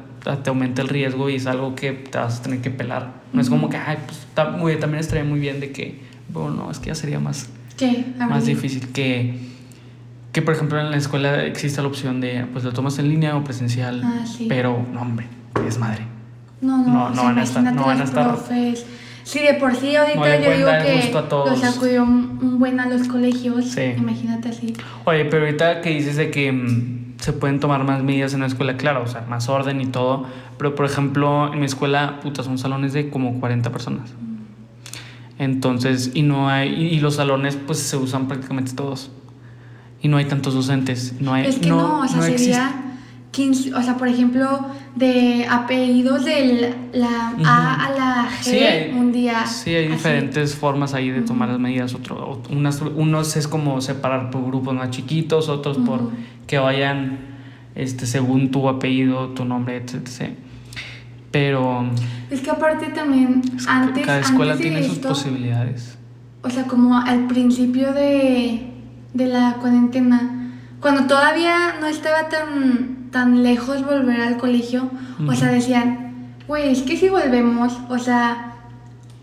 [0.42, 3.12] te aumenta el riesgo y es algo que te vas a tener que pelar.
[3.32, 6.78] No es como que, ay, pues también estaría muy bien de que, bueno, no, es
[6.78, 8.04] que ya sería más, ¿Qué?
[8.18, 9.38] Más difícil que,
[10.32, 13.36] que, por ejemplo, en la escuela exista la opción de, pues lo tomas en línea
[13.36, 14.02] o presencial.
[14.04, 14.46] Ah, sí.
[14.48, 15.26] Pero, no, hombre,
[15.66, 16.02] es madre.
[16.60, 18.84] No, no, No, no van a estar- no van a estar- profes.
[19.24, 21.10] Sí, de por sí ahorita No yo digo que
[21.50, 23.64] los acudió un, un buen a los colegios.
[23.66, 23.92] Sí.
[23.98, 24.72] Imagínate así.
[25.04, 28.46] Oye, pero ahorita que dices de que mm, se pueden tomar más medidas en la
[28.46, 30.26] escuela, claro, o sea, más orden y todo.
[30.58, 34.12] Pero, por ejemplo, en mi escuela, puta, son salones de como 40 personas.
[35.38, 39.10] Entonces, y no hay, y, los salones, pues se usan prácticamente todos.
[40.00, 41.14] Y no hay tantos docentes.
[41.20, 42.70] No hay, es que no, o sea, sería
[43.32, 47.34] 15, o sea, por ejemplo, de apellidos de la.
[47.44, 49.44] A a la G Sí, hay- un día.
[49.46, 49.92] Sí, hay así.
[49.92, 51.92] diferentes formas ahí de tomar las medidas.
[51.94, 56.10] Otro, ot- unas, unos es como separar por grupos más chiquitos, otros por.
[56.46, 57.18] Que vayan
[57.74, 60.32] este, según tu apellido, tu nombre, etc.
[61.30, 61.86] Pero
[62.30, 65.98] Es que aparte también, antes, cada escuela antes tiene sus posibilidades.
[66.42, 68.70] O sea, como al principio de,
[69.12, 74.90] de la cuarentena, cuando todavía no estaba tan, tan lejos volver al colegio,
[75.26, 78.54] o sea, decían, güey, es que si volvemos, o sea,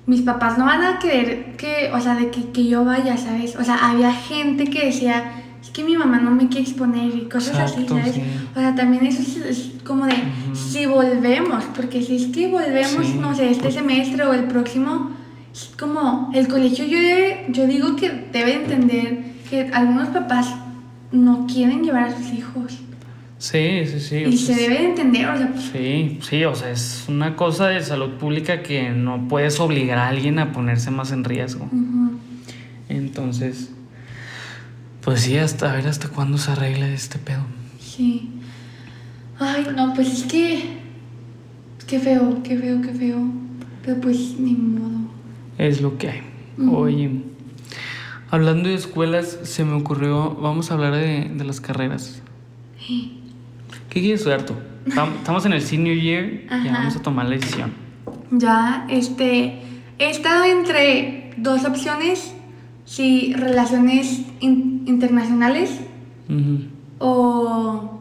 [0.05, 3.55] mis papás no van a querer que, o sea, de que, que yo vaya, ¿sabes?
[3.55, 7.21] O sea, había gente que decía, es que mi mamá no me quiere exponer y
[7.29, 8.15] cosas Exacto, así, ¿sabes?
[8.15, 8.21] sí.
[8.55, 10.13] O sea, también eso es, es como de,
[10.53, 14.43] si volvemos, porque si es que volvemos, Sí, no sé, este pues- semestre o el
[14.43, 15.11] próximo,
[15.53, 20.53] es como el colegio yo, debe- yo digo que debe entender que algunos papás
[21.11, 22.79] no quieren llevar a sus hijos.
[23.37, 24.15] Sí, sí, sí.
[24.17, 27.05] y sea, se es- debe de entender, o sea, pues, Sí, sí, o sea, es
[27.09, 31.23] una cosa de salud pública que no puedes obligar a alguien a ponerse más en
[31.23, 31.67] riesgo.
[32.89, 33.71] Entonces,
[35.03, 37.43] pues sí, hasta a ver hasta cuándo se arregla este pedo.
[37.79, 38.29] sí.
[39.39, 40.77] Ay, no, pues es que,
[41.87, 43.17] qué feo, qué feo, qué feo.
[43.83, 45.09] Pero pues ni modo.
[45.57, 46.21] Es lo que hay.
[46.71, 47.09] Oye,
[48.29, 52.21] hablando de escuelas, se me ocurrió, vamos a hablar de, de las carreras.
[53.89, 54.53] ¿Qué quieres estudiar tú?
[54.87, 56.25] Tam- Estamos en el senior year
[56.63, 57.73] y vamos a tomar la decisión.
[58.31, 59.59] Ya, este,
[59.99, 62.32] he estado entre dos opciones,
[62.85, 65.69] si relaciones in- internacionales
[66.99, 67.99] o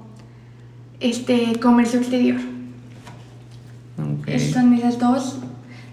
[1.00, 2.40] este comercio exterior.
[3.98, 4.28] Ok.
[4.28, 5.36] Es- Son esas dos.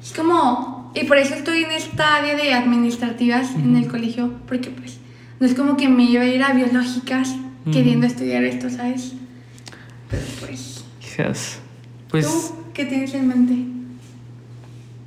[0.02, 4.70] Es como, y por eso estoy en esta área de administrativas en el colegio, porque
[4.70, 4.98] pues
[5.40, 7.36] no es como que me iba a ir a biológicas
[7.72, 9.14] queriendo estudiar esto, ¿sabes?
[10.10, 11.60] Pero pues, Hijas.
[12.10, 13.54] Pues, ¿tú qué tienes en mente?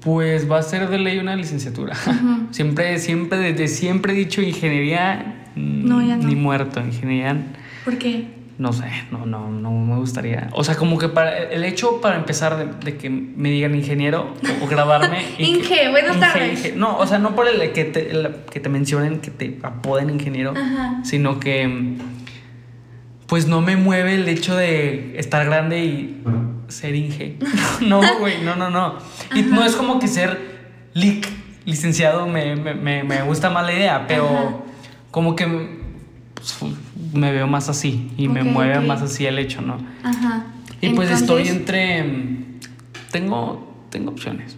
[0.05, 1.95] Pues va a ser de ley una licenciatura.
[2.51, 6.25] Siempre, siempre, desde siempre he dicho ingeniería, mm, No, ya no.
[6.25, 6.81] ni muerto.
[6.81, 7.37] Ingeniería,
[7.85, 8.27] Porque,
[8.59, 10.49] no sé, no, no, no me gustaría.
[10.53, 14.35] O sea, como que para el hecho para empezar de, de que me digan ingeniero
[14.61, 15.19] o, o grabarme.
[15.38, 16.59] Inge, buenas tardes.
[16.67, 16.77] Inge.
[16.77, 20.11] No, o sea, no por el que te, el que te mencionen, que te apoden
[20.11, 21.01] ingeniero, Ajá.
[21.05, 21.97] sino que
[23.27, 26.23] pues no me mueve el hecho de estar grande y
[26.73, 27.37] ser Inge.
[27.81, 28.95] No, güey, no, no, no.
[29.35, 30.39] Y no es como que ser
[30.95, 31.29] lic,
[31.65, 34.55] licenciado, me, me, me, me gusta más la idea, pero Ajá.
[35.11, 35.47] como que
[36.35, 36.57] pues,
[37.13, 39.79] me veo más así y me mueve más así el hecho, ¿no?
[40.03, 40.45] Ajá.
[40.81, 42.03] Y pues estoy entre...
[42.03, 42.45] mm,
[43.13, 44.57] Tengo, tengo opciones.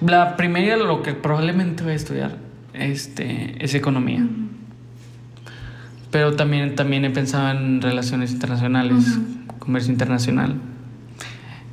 [0.00, 2.36] La primera, lo que probablemente voy a estudiar,
[2.72, 4.26] este, es economía.
[6.10, 9.18] Pero también, también he pensado en relaciones internacionales,
[9.64, 10.60] comercio internacional.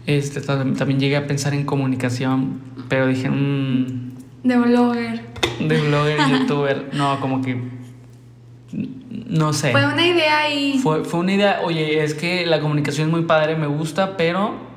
[0.07, 3.29] Este, también llegué a pensar en comunicación, pero dije...
[3.29, 4.11] Mm,
[4.43, 5.21] de blogger.
[5.59, 6.89] De blogger, youtuber.
[6.93, 7.61] No, como que...
[9.27, 9.71] No sé.
[9.71, 10.79] Fue una idea y...
[10.79, 14.71] Fue, fue una idea, oye, es que la comunicación es muy padre, me gusta, pero...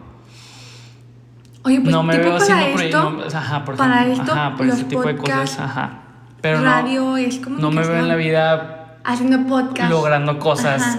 [1.62, 5.02] Oye, pues no me veo haciendo esto, ajá, por para esto, ajá, por ese tipo
[5.02, 6.00] de cosas, ajá.
[6.42, 10.98] Pero radio no, es como No me veo en la vida haciendo podcast, logrando cosas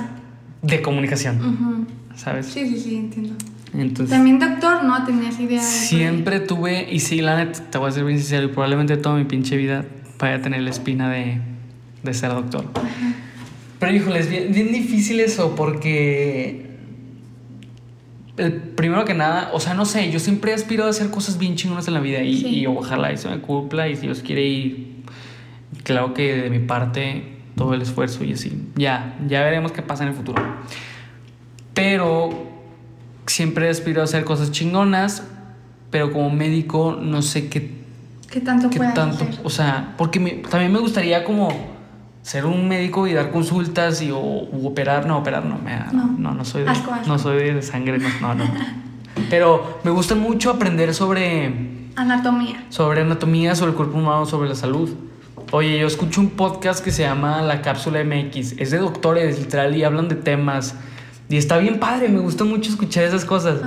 [0.63, 1.87] de comunicación.
[2.15, 2.47] ¿Sabes?
[2.47, 3.35] Sí, sí, sí, entiendo.
[4.09, 5.03] También doctor, ¿no?
[5.03, 5.61] Tenías idea.
[5.61, 9.15] Siempre tuve, y sí, la neta, te voy a ser bien sincero, y probablemente toda
[9.15, 9.85] mi pinche vida
[10.17, 11.39] vaya a tener la espina de,
[12.03, 12.65] de ser doctor.
[13.79, 16.65] Pero híjole, es bien, bien difícil eso porque
[18.37, 21.37] el, primero que nada, o sea, no sé, yo siempre he aspirado a hacer cosas
[21.37, 24.43] bien chingonas en la vida y, y ojalá eso me cumpla y si Dios quiere
[24.43, 25.03] ir,
[25.83, 27.23] claro que de mi parte
[27.55, 30.41] todo el esfuerzo y así, ya, ya veremos qué pasa en el futuro.
[31.75, 32.29] Pero
[33.27, 35.23] siempre aspiro a hacer cosas chingonas,
[35.91, 37.75] pero como médico no sé qué...
[38.31, 39.39] ¿Qué tanto qué tanto, hacer?
[39.43, 41.49] O sea, porque también me gustaría como
[42.23, 45.77] ser un médico y dar consultas y o, operar, no, operar no, me,
[46.17, 46.71] no, no, soy de,
[47.05, 48.45] no soy de sangre, no, no.
[49.29, 51.75] Pero me gusta mucho aprender sobre...
[51.95, 52.65] Anatomía.
[52.69, 54.89] Sobre anatomía, sobre el cuerpo humano, sobre la salud.
[55.51, 58.53] Oye, yo escucho un podcast que se llama La Cápsula MX.
[58.57, 60.75] Es de doctores, literal, y hablan de temas
[61.29, 63.61] y está bien padre, me gusta mucho escuchar esas cosas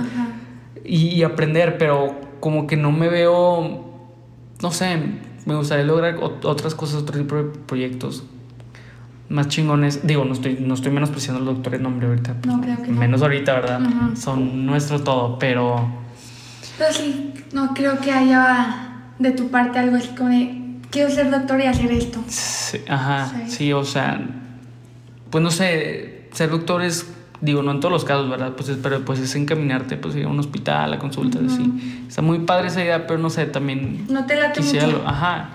[0.85, 3.85] y, aprender, pero como que no me veo,
[4.61, 4.97] no sé,
[5.45, 8.23] me gustaría lograr otras cosas, otro tipo de proyectos
[9.29, 10.05] más chingones.
[10.05, 12.35] Digo, no estoy, no estoy menospreciando al doctor en nombre ahorita.
[12.45, 13.79] No, creo que Menos ahorita, ¿verdad?
[14.15, 15.87] Son nuestro todo, pero...
[16.77, 21.29] Pero sí, no creo que haya de tu parte algo así como de, quiero ser
[21.29, 22.19] doctor y hacer esto.
[22.87, 23.51] ajá, sí.
[23.51, 24.19] sí, o sea,
[25.29, 27.05] pues no sé, ser doctor es
[27.41, 28.53] digo, no en todos los casos, ¿verdad?
[28.55, 32.03] Pues es, pero pues es encaminarte pues, a un hospital, a consultas, así.
[32.07, 34.05] Está muy padre esa idea, pero no sé, también...
[34.09, 35.03] No te late mucho.
[35.05, 35.49] Ajá.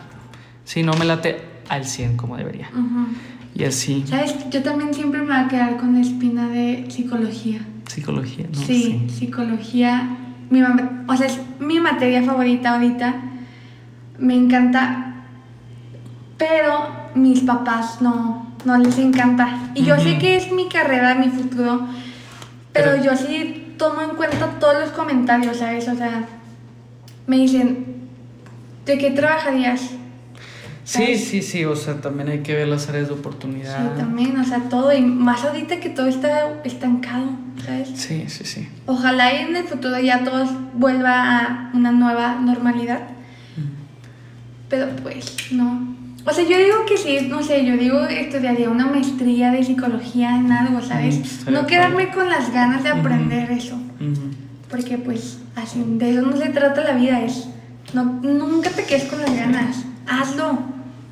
[0.64, 2.70] Sí, no me late al 100 como debería.
[3.54, 4.04] Y así.
[4.06, 4.34] ¿Sabes?
[4.50, 7.60] Yo también siempre me voy a quedar con la espina de psicología.
[7.86, 8.58] Psicología, ¿no?
[8.58, 10.16] Sí, psicología.
[10.50, 13.14] Mi, o sea, es mi materia favorita ahorita.
[14.18, 15.24] Me encanta.
[16.38, 19.70] Pero mis papás no, no les encanta.
[19.74, 21.86] Y yo sé que es mi carrera, mi futuro,
[22.72, 25.86] pero, yo sí tomo en cuenta todos los comentarios, ¿sabes?
[25.88, 26.24] O sea,
[27.26, 27.86] me dicen,
[28.84, 29.90] ¿de qué trabajarías?
[30.84, 33.94] Sí, sí, sí, o sea, también hay que ver las áreas de oportunidad.
[33.94, 37.30] Sí, también, o sea, todo, y más ahorita que todo está estancado,
[37.64, 37.88] ¿sabes?
[37.94, 38.68] Sí, sí, sí.
[38.86, 43.08] Ojalá en el futuro ya todo vuelva a una nueva normalidad.
[44.68, 45.93] Pero pues, no.
[46.26, 50.36] O sea, yo digo que sí, no sé, yo digo estudiaría una maestría de psicología
[50.36, 51.44] en algo, ¿sabes?
[51.50, 53.78] no quedarme con las ganas de aprender eso.
[54.70, 57.48] Porque pues así, de eso no se trata la vida, es
[57.92, 59.84] no, nunca te quedes con las ganas.
[60.06, 60.58] Hazlo,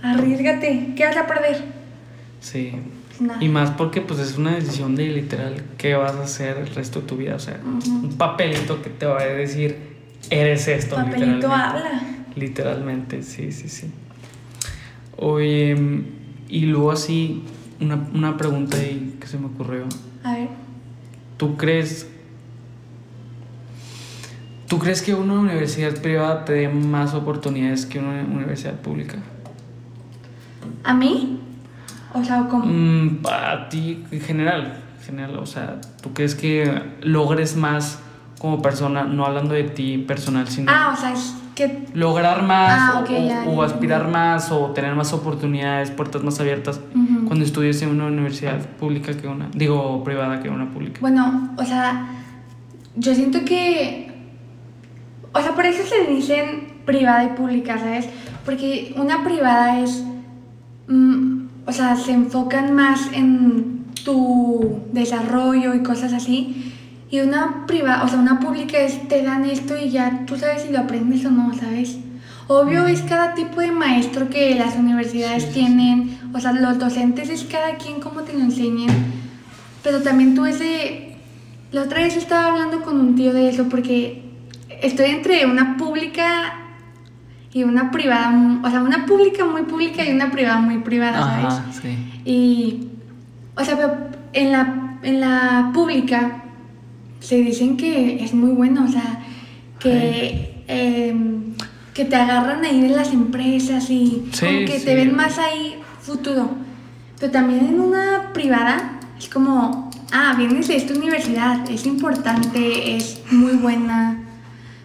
[0.02, 1.62] arriesgate, ¿qué vas a perder?
[2.40, 2.72] Sí.
[3.40, 7.00] Y más porque pues es una decisión de literal qué vas a hacer el resto
[7.00, 7.36] de tu vida.
[7.36, 9.76] O sea, un papelito que te va a decir,
[10.30, 10.96] eres esto.
[10.96, 12.02] Papelito habla.
[12.34, 13.90] Literalmente, sí, sí, sí.
[15.16, 15.76] Oye,
[16.48, 17.42] y luego así,
[17.80, 19.84] una, una pregunta ahí que se me ocurrió.
[20.24, 20.48] A ver.
[21.36, 22.08] ¿Tú crees
[24.72, 29.18] ¿Tú crees que una universidad privada te dé más oportunidades que una universidad pública?
[30.82, 31.40] ¿A mí?
[32.14, 32.64] O sea, ¿cómo?
[32.64, 35.38] Mm, para ti, en general, general.
[35.40, 36.72] O sea, ¿tú crees que
[37.02, 38.00] logres más
[38.38, 40.72] como persona, no hablando de ti personal, sino...
[40.74, 41.12] Ah, o sea,
[41.54, 41.86] que...
[41.94, 43.04] Lograr más ah,
[43.46, 46.80] o, aspirar más o tener más oportunidades, puertas más abiertas
[47.26, 51.00] cuando estudies en una universidad pública que una, digo, privada que una pública.
[51.00, 52.08] Bueno, o sea,
[52.96, 54.12] yo siento que...
[55.32, 58.08] O sea, por eso se dicen privada y pública, ¿sabes?
[58.44, 60.04] Porque una privada es...
[60.88, 66.72] Mm, o sea, se enfocan más en tu desarrollo y cosas así
[67.12, 70.62] y una privada, o sea, una pública es te dan esto y ya tú sabes
[70.62, 71.98] si lo aprendes o no, ¿sabes?
[72.46, 77.44] Obvio es cada tipo de maestro que las universidades tienen, o sea, los docentes es
[77.44, 78.88] cada quien como te lo enseñen,
[79.84, 81.18] pero también tú ese...
[81.70, 84.24] La otra vez estaba hablando con un tío de eso porque
[84.80, 86.54] estoy entre una pública
[87.52, 91.44] y una privada, o sea, una pública muy pública y una privada muy privada, ¿sabes?
[91.44, 92.22] Ajá, sí.
[92.24, 92.88] Y,
[93.54, 93.98] o sea, pero
[94.32, 96.41] en la, en la pública
[97.22, 99.24] se dicen que es muy bueno, o sea,
[99.78, 100.64] que...
[100.68, 101.54] Em,
[101.94, 104.84] que te agarran ahí de las empresas y Sí, como que sí.
[104.86, 106.50] te ven más ahí futuro.
[107.20, 113.20] Pero también en una privada es como, ah, vienes de esta universidad, es importante, es
[113.30, 114.22] muy buena.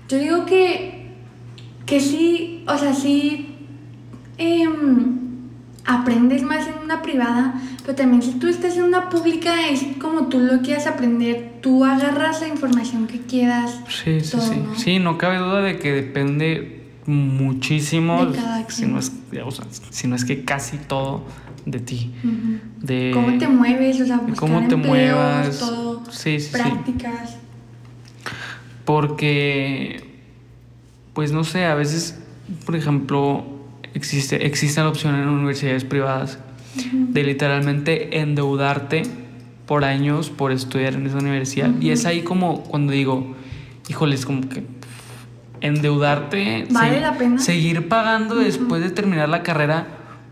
[0.09, 1.13] Yo digo que,
[1.85, 3.55] que sí, o sea, sí
[4.37, 5.26] em,
[5.87, 10.27] aprendes más en una privada, pero también si tú estás en una pública es como
[10.27, 13.79] tú lo quieras aprender, tú agarras la información que quieras.
[13.87, 14.55] Sí, sí, todo, sí.
[14.63, 14.75] ¿no?
[14.75, 19.65] Sí, no cabe duda de que depende muchísimo, De cada si no, es, o sea,
[19.89, 21.23] si no es que casi todo
[21.65, 22.13] de ti.
[22.81, 25.59] De cómo te mueves, o sea, buscar cómo te empleos, muevas.
[25.59, 26.51] todo, Sí, sí, sí.
[26.51, 27.37] prácticas.
[28.85, 30.05] Porque,
[31.13, 32.19] pues no sé, a veces,
[32.65, 33.45] por ejemplo,
[33.93, 36.39] existe, existe la opción en universidades privadas
[36.91, 39.03] de literalmente endeudarte
[39.65, 41.71] por años por estudiar en esa universidad.
[41.81, 43.35] Y es ahí como cuando digo,
[43.89, 44.63] híjoles, como que
[45.61, 47.39] endeudarte, ¿Vale la pena?
[47.39, 49.87] seguir pagando después de terminar la carrera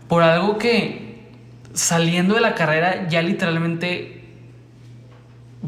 [0.08, 1.26] por algo que
[1.74, 4.24] saliendo de la carrera ya literalmente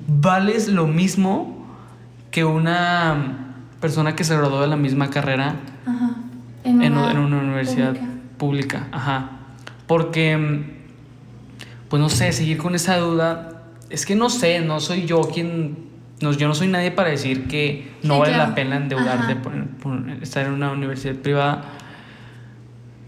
[0.06, 1.66] vales lo mismo
[2.30, 5.56] que una persona que se graduó de la misma carrera.
[6.64, 8.36] En, una, en una universidad pública.
[8.38, 8.88] pública.
[8.92, 9.30] Ajá.
[9.86, 10.64] Porque, mm,
[11.88, 13.62] pues no sé, seguir con esa duda.
[13.90, 15.88] Es que no sé, no soy yo quien.
[16.20, 18.48] No, yo no soy nadie para decir que no Sí, vale claro.
[18.50, 21.64] la pena endeudarte por, por estar en una universidad privada.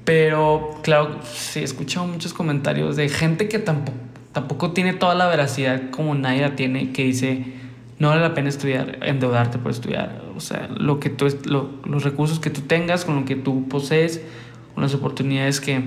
[0.04, 3.98] Pero, claro, sí, he escuchado muchos comentarios de gente que tampoco,
[4.32, 7.44] tampoco tiene toda la veracidad como nadie la tiene, que dice,
[7.98, 10.22] no vale la pena estudiar, endeudarte por estudiar.
[10.40, 13.68] O sea, lo que tú, lo- los recursos que tú tengas, con lo que tú
[13.68, 14.22] posees,
[14.72, 15.82] con las oportunidades que,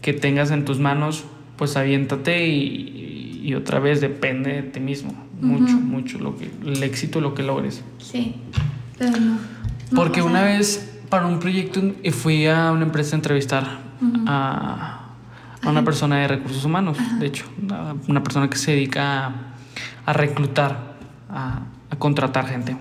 [0.00, 1.24] que tengas en tus manos,
[1.58, 5.12] pues aviéntate y, y otra vez depende de ti mismo.
[5.42, 7.84] Mucho, mucho lo que, el éxito, lo que logres.
[7.98, 8.36] Sí,
[8.98, 9.34] pero no.
[9.34, 9.38] No,
[9.94, 13.64] Porque una vez para un proyecto eh, fui a una empresa a entrevistar
[14.26, 15.10] a,
[15.62, 19.32] a una persona de recursos humanos, de hecho, una, una persona que se dedica a,
[20.06, 20.96] a reclutar,
[21.28, 21.60] a,
[21.90, 22.74] a contratar gente.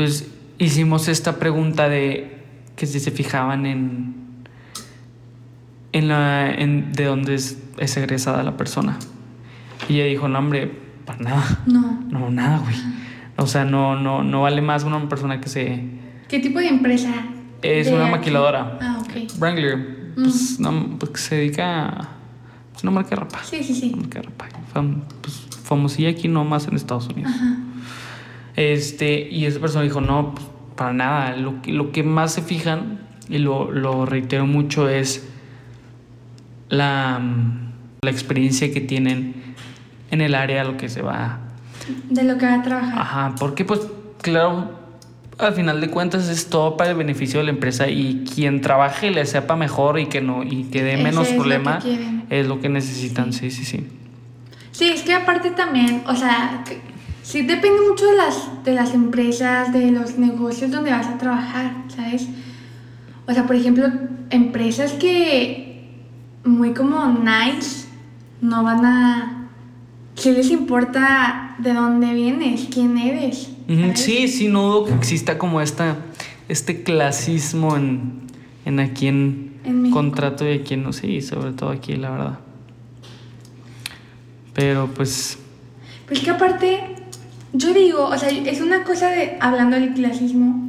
[0.00, 2.38] Entonces hicimos esta pregunta de
[2.76, 4.14] que si se fijaban en,
[5.92, 8.98] en la, en de dónde es, es egresada la persona.
[9.88, 10.70] Y ella dijo, no hombre,
[11.04, 11.60] para nada.
[11.66, 12.00] No.
[12.10, 12.74] No, nada, güey.
[13.36, 15.84] O sea, no, no, no vale más una persona que se...
[16.28, 17.10] ¿Qué tipo de empresa?
[17.62, 18.12] Es De una aquí.
[18.12, 18.78] maquiladora.
[18.82, 19.38] Ah, ok.
[19.38, 20.12] Wrangler.
[20.14, 22.08] Pues, no, pues que se dedica a...
[22.76, 23.40] Es una marca de ropa.
[23.44, 23.90] Sí, sí, sí.
[23.92, 24.48] Una marca de ropa.
[24.74, 27.32] Fam- pues, famosilla aquí nomás en Estados Unidos.
[27.34, 27.56] Ajá.
[28.60, 30.46] Este, y esa persona dijo, no, pues,
[30.76, 31.34] para nada.
[31.34, 35.26] Lo que, lo que más se fijan, y lo, lo reitero mucho, es
[36.68, 39.34] la, mm, la experiencia que tienen
[40.10, 41.38] en el área a lo que se va
[42.10, 42.98] De lo que va a trabajar.
[42.98, 43.80] Ajá, porque pues
[44.20, 44.72] claro,
[45.38, 49.10] al final de cuentas es todo para el beneficio de la empresa y quien trabaje
[49.10, 51.78] le sepa mejor y que no y que dé Ese menos es lo que problema
[52.28, 53.86] es lo que necesitan, sí, sí, sí.
[54.72, 56.62] Sí, es que aparte también, o sea,
[57.30, 61.84] sí depende mucho de las, de las empresas, de los negocios donde vas a trabajar,
[61.94, 62.26] ¿sabes?
[63.24, 63.86] O sea, por ejemplo,
[64.30, 65.92] empresas que
[66.44, 67.86] muy como nice
[68.40, 69.48] no van a...
[70.16, 73.48] Sí les importa de dónde vienes, quién eres.
[73.94, 75.98] Sí, sí, no dudo que exista como esta,
[76.48, 78.22] este clasismo en,
[78.64, 82.38] en a quién En contrato y a quién no, sí, sobre todo aquí, la verdad.
[84.52, 85.38] Pero pues,
[86.06, 86.99] Pero es que aparte,
[87.52, 90.68] yo digo, o sea, es una cosa de, hablando del clasismo,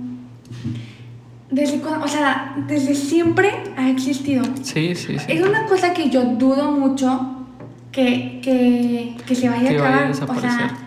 [1.49, 4.43] desde cuando, o sea, desde siempre ha existido.
[4.63, 5.25] sí, sí, sí.
[5.27, 7.45] Es una cosa que yo dudo mucho
[7.91, 10.37] que, que, que se vaya Que a vaya a acabar.
[10.37, 10.77] o sea,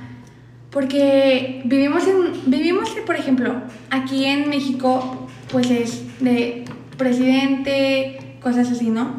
[0.70, 3.54] porque vivimos en, vivimos, por ejemplo,
[3.90, 6.64] aquí en México, pues es de
[6.96, 9.14] presidente, cosas así, ¿no?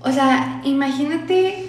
[0.00, 1.65] O sea, imagínate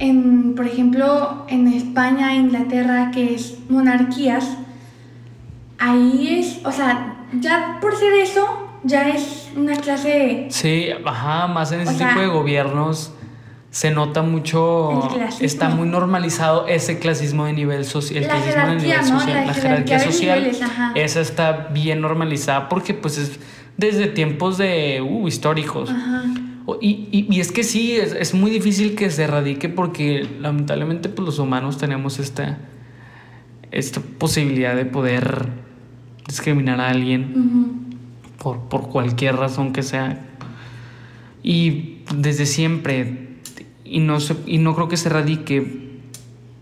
[0.00, 4.56] en, por ejemplo, en España, Inglaterra, que es monarquías,
[5.78, 8.46] ahí es, o sea, ya por ser eso,
[8.82, 10.46] ya es una clase de...
[10.50, 13.12] Sí, ajá, más en ese sea, tipo de gobiernos
[13.70, 15.08] se nota mucho,
[15.40, 19.20] está muy normalizado ese clasismo de nivel social, el La clasismo de jerarquía, nivel ¿no?
[19.20, 20.60] social, La la, jerarquía social, niveles,
[20.96, 23.38] esa está bien normalizada porque pues es
[23.76, 25.88] desde tiempos de uh, históricos.
[25.90, 26.24] Ajá.
[26.80, 31.08] Y, y- y es que sí, es, es muy difícil que se erradique porque lamentablemente
[31.08, 32.58] pues, los humanos tenemos esta,
[33.70, 35.48] esta posibilidad de poder
[36.26, 37.88] discriminar a alguien
[38.42, 40.26] por, por cualquier razón que sea.
[41.42, 43.28] Y desde siempre,
[43.84, 45.90] y no, se- y no creo que se erradique,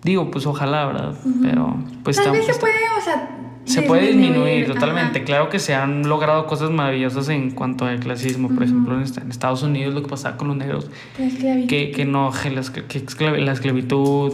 [0.05, 1.19] digo, pues ojalá, ¿verdad?
[1.43, 2.47] Pero pues Tal estamos...
[2.47, 3.29] vez se puede, o sea,
[3.69, 5.19] Se puede disminuir Disminuir, totalmente.
[5.19, 5.25] ajá.
[5.27, 8.49] Claro que se han logrado cosas maravillosas en cuanto al clasismo.
[8.49, 11.69] Por ejemplo, en est- en Estados Unidos lo que pasaba con los negros, La esclavitud.
[11.69, 14.33] que, que no, que la, que la esclavitud,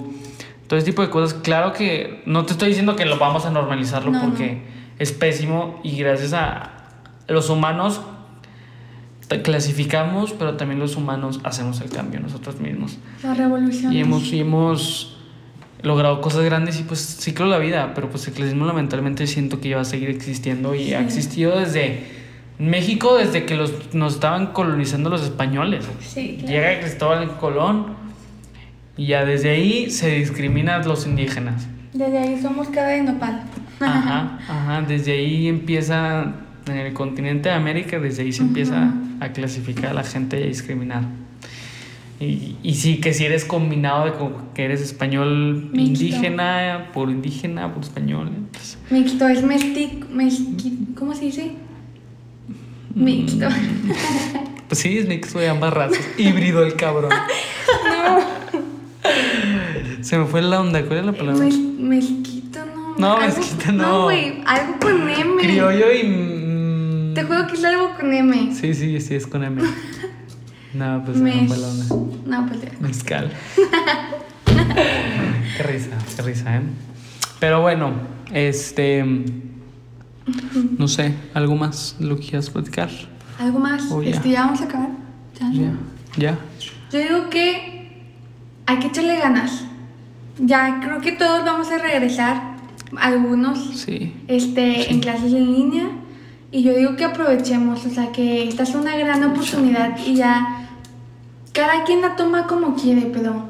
[0.66, 1.34] todo ese tipo de cosas.
[1.34, 4.62] Claro que no te estoy diciendo que lo vamos a normalizarlo No, porque
[4.98, 6.70] es pésimo y gracias a
[7.28, 8.00] los humanos
[9.42, 12.98] clasificamos, pero también los humanos hacemos el cambio nosotros mismos.
[13.22, 13.92] La revolución.
[13.92, 15.13] Y hemos, y hemos
[15.84, 19.68] logrado cosas grandes y pues ciclo la vida, pero pues el clasismo lamentablemente siento que
[19.68, 21.04] ya va a seguir existiendo y ha Sí.
[21.04, 22.04] existido desde
[22.58, 25.84] México, desde que los, nos estaban colonizando los españoles.
[26.00, 26.52] Sí, claro.
[26.54, 27.86] Llega Cristóbal Colón
[28.96, 31.66] y ya desde ahí se discrimina a los indígenas.
[31.92, 33.42] Desde ahí somos cara de nopal.
[33.80, 36.32] Ajá, ajá, desde ahí empieza
[36.66, 40.44] en el continente de América, desde ahí se empieza a clasificar a la gente y
[40.44, 41.02] a discriminar.
[42.20, 46.04] Y, y sí, que si eres combinado de como que eres español Mixto.
[46.04, 48.30] indígena, por indígena, por español.
[48.52, 50.06] pues, Mixto es mestico.
[50.96, 51.52] ¿Cómo se dice?
[52.94, 53.48] Mixto.
[54.68, 55.98] pues sí, es mixto de ambas razas.
[56.16, 57.10] Híbrido el cabrón.
[60.00, 61.44] Se me fue la onda, ¿cuál es la palabra?
[61.46, 62.94] Mez- mezquito, no.
[62.98, 63.82] No, Algo- mezquito no.
[63.82, 64.34] No, güey.
[64.46, 65.36] Algo con M.
[65.40, 66.04] Criollo y.
[66.04, 68.54] mm, Te juro que es algo con M.
[68.54, 69.62] Sí, sí, sí, es con M.
[70.74, 71.94] No, pues onda.
[72.26, 72.70] No, pues ya.
[72.80, 73.30] Mezcal.
[75.56, 76.62] qué risa, qué risa, ¿eh?
[77.38, 77.92] Pero bueno,
[78.32, 79.04] este.
[80.78, 82.90] No sé, ¿algo más lo que quieras platicar?
[83.38, 83.90] ¿Algo más?
[83.90, 84.00] Oh.
[84.02, 84.88] Este, ya vamos a acabar.
[85.38, 85.50] Ya.
[85.52, 85.72] Ya,
[86.16, 86.38] ya.
[86.90, 88.02] Yo digo que
[88.66, 89.64] hay que echarle ganas.
[90.38, 92.54] Ya creo que todos vamos a regresar.
[92.96, 94.14] Algunos Sí.
[94.28, 95.86] este, en clases en línea.
[96.54, 100.68] Y yo digo que aprovechemos, o sea, que esta es una gran oportunidad y ya
[101.52, 103.42] cada quien la toma como quiere, pero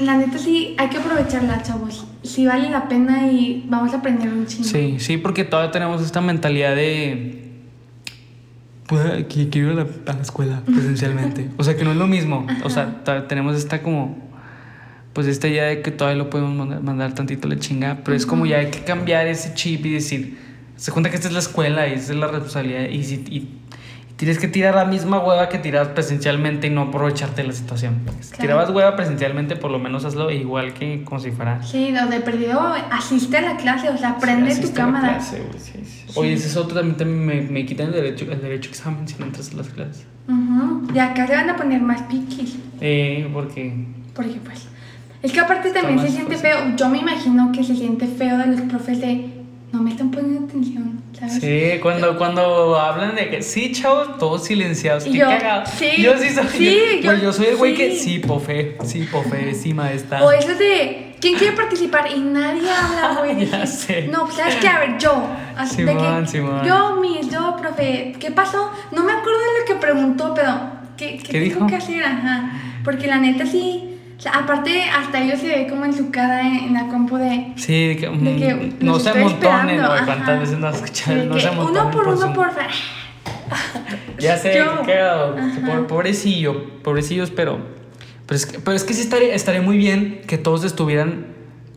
[0.00, 2.04] la neta sí hay que aprovecharla, chavos.
[2.24, 4.64] Sí vale la pena y vamos a aprender un chingo.
[4.64, 7.48] Sí, sí, porque todavía tenemos esta mentalidad de.
[8.88, 11.48] Pues, quiero ir a la, a la escuela presencialmente.
[11.58, 12.48] O sea, que no es lo mismo.
[12.64, 14.18] O sea, todavía tenemos esta como.
[15.12, 18.00] Pues esta idea de que todavía lo podemos mandar, mandar tantito la chinga.
[18.02, 20.51] Pero es como ya hay que cambiar ese chip y decir.
[20.82, 22.88] Se cuenta que esta es la escuela y esta es la responsabilidad.
[22.88, 23.48] Y, si, y, y
[24.16, 28.00] tienes que tirar la misma hueva que tiras presencialmente y no aprovecharte de la situación.
[28.20, 32.08] Si tirabas hueva presencialmente, por lo menos hazlo igual que como si fuera Sí, lo
[32.08, 32.60] de perdido,
[32.90, 35.18] asiste a la clase, o sea, prende Sí, tu cámara.
[35.18, 36.06] clase, güey, sí, sí.
[36.16, 39.06] Oye, ese es otro también, también me, me quitan el derecho, el derecho a examen
[39.06, 40.04] si no entras a las clases.
[40.26, 40.82] Ujú.
[40.92, 42.56] Y acá se van a poner más piquis.
[42.80, 43.72] Eh, porque.
[44.16, 44.66] Porque pues.
[45.22, 46.74] Es que aparte también se siente feo.
[46.76, 49.41] Yo me imagino que se siente feo de los profes de
[49.72, 51.34] no me están poniendo atención, ¿sabes?
[51.40, 55.04] Sí, cuando, cuando hablan de que sí, chavos, todos silenciados.
[55.04, 55.64] Qué yo, cagado.
[55.66, 56.46] sí, yo sí soy.
[56.48, 57.98] sí, yo, yo- yo soy el güey que sí.
[57.98, 60.22] sí, pofe, sí, pofe, sí, maestra.
[60.24, 62.06] O eso de ¿quién quiere participar?
[62.14, 63.46] Y nadie habla, güey.
[63.50, 64.08] Ya Dije, sé.
[64.08, 65.26] No, pues sabes que a ver, yo.
[65.56, 66.64] Así de que Simón.
[66.66, 68.70] yo, mis, yo, profe, ¿qué pasó?
[68.90, 70.52] No me acuerdo de lo que preguntó, pero
[70.96, 71.66] ¿qué, qué, ¿Qué tengo dijo?
[71.66, 72.04] que hacer?
[72.04, 72.52] Ajá.
[72.84, 73.91] Porque la neta sí.
[74.22, 77.16] O sea, aparte, hasta ellos se ve como en su cara en, en la compu
[77.16, 77.52] de.
[77.56, 80.04] Sí, de que, mm, De que no los se amontonen, güey.
[80.04, 81.16] ¿Cuántas veces no has escuchado?
[81.18, 81.82] de No que se amontonen.
[81.82, 82.70] uno por uno, por favor.
[84.20, 84.82] Ya sé, Yo.
[84.82, 87.58] Pobre- Pobrecillo, pobrecillos, pero.
[88.26, 91.26] Pero es que, pero es que sí estaría, estaría muy bien que todos estuvieran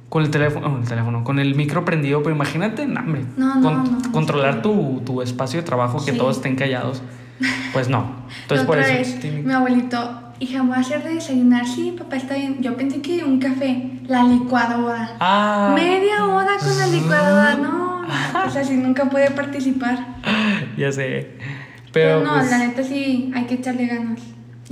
[0.10, 3.56] con el teléfono, oh, el teléfono, con el micro prendido, pero imagínate, no, hombre, No,
[3.56, 4.12] no, no.
[4.12, 6.18] controlar tu, tu espacio de trabajo, que Sí.
[6.20, 7.02] todos estén callados.
[7.74, 8.24] Pues no.
[8.44, 8.94] Entonces por eso.
[8.94, 11.66] vez, mi abuelito, hija, me voy a hacer de desayunar.
[11.68, 12.58] Sí, papá, está bien.
[12.62, 15.16] Yo pensé que un café, la licuadora.
[15.20, 18.02] Ah, Media hora con la licuadora, no.
[18.44, 19.98] Pues así nunca puede participar.
[20.78, 21.32] ya sé.
[21.92, 24.20] Pero, Pero, no, pues, la neta sí, hay que echarle ganas.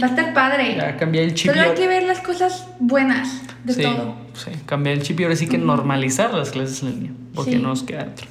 [0.01, 0.75] Va a estar padre.
[0.75, 1.51] ya cambié el chip.
[1.51, 4.15] Solo y hay que ver las cosas buenas de sí, todo.
[4.33, 7.59] Sí, cambié el chip y ahora sí que normalizar las clases en línea, porque Sí.
[7.59, 8.27] no nos queda otro.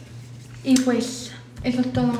[0.64, 2.12] Y pues, eso es todo.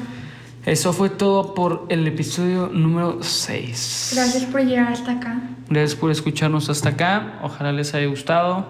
[0.65, 4.13] Eso fue todo por el episodio número 6.
[4.15, 5.43] Gracias por llegar hasta acá.
[5.69, 7.41] Gracias por escucharnos hasta acá.
[7.43, 8.67] Ojalá les haya gustado.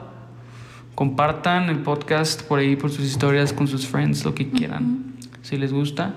[0.94, 5.14] Compartan el podcast por ahí, por sus historias, con sus friends, lo que quieran.
[5.42, 6.14] Si les gusta,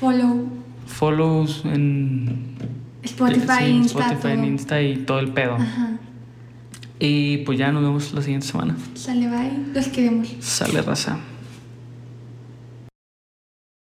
[0.00, 0.48] Follow
[0.88, 2.56] follows en
[3.02, 5.54] Spotify, sí, Insta, Spotify, en Insta y todo el pedo.
[5.56, 5.98] Ajá.
[6.98, 8.76] Y pues ya nos vemos la siguiente semana.
[8.94, 9.72] Sale, bye.
[9.72, 10.28] Los queremos.
[10.40, 11.18] Sale raza.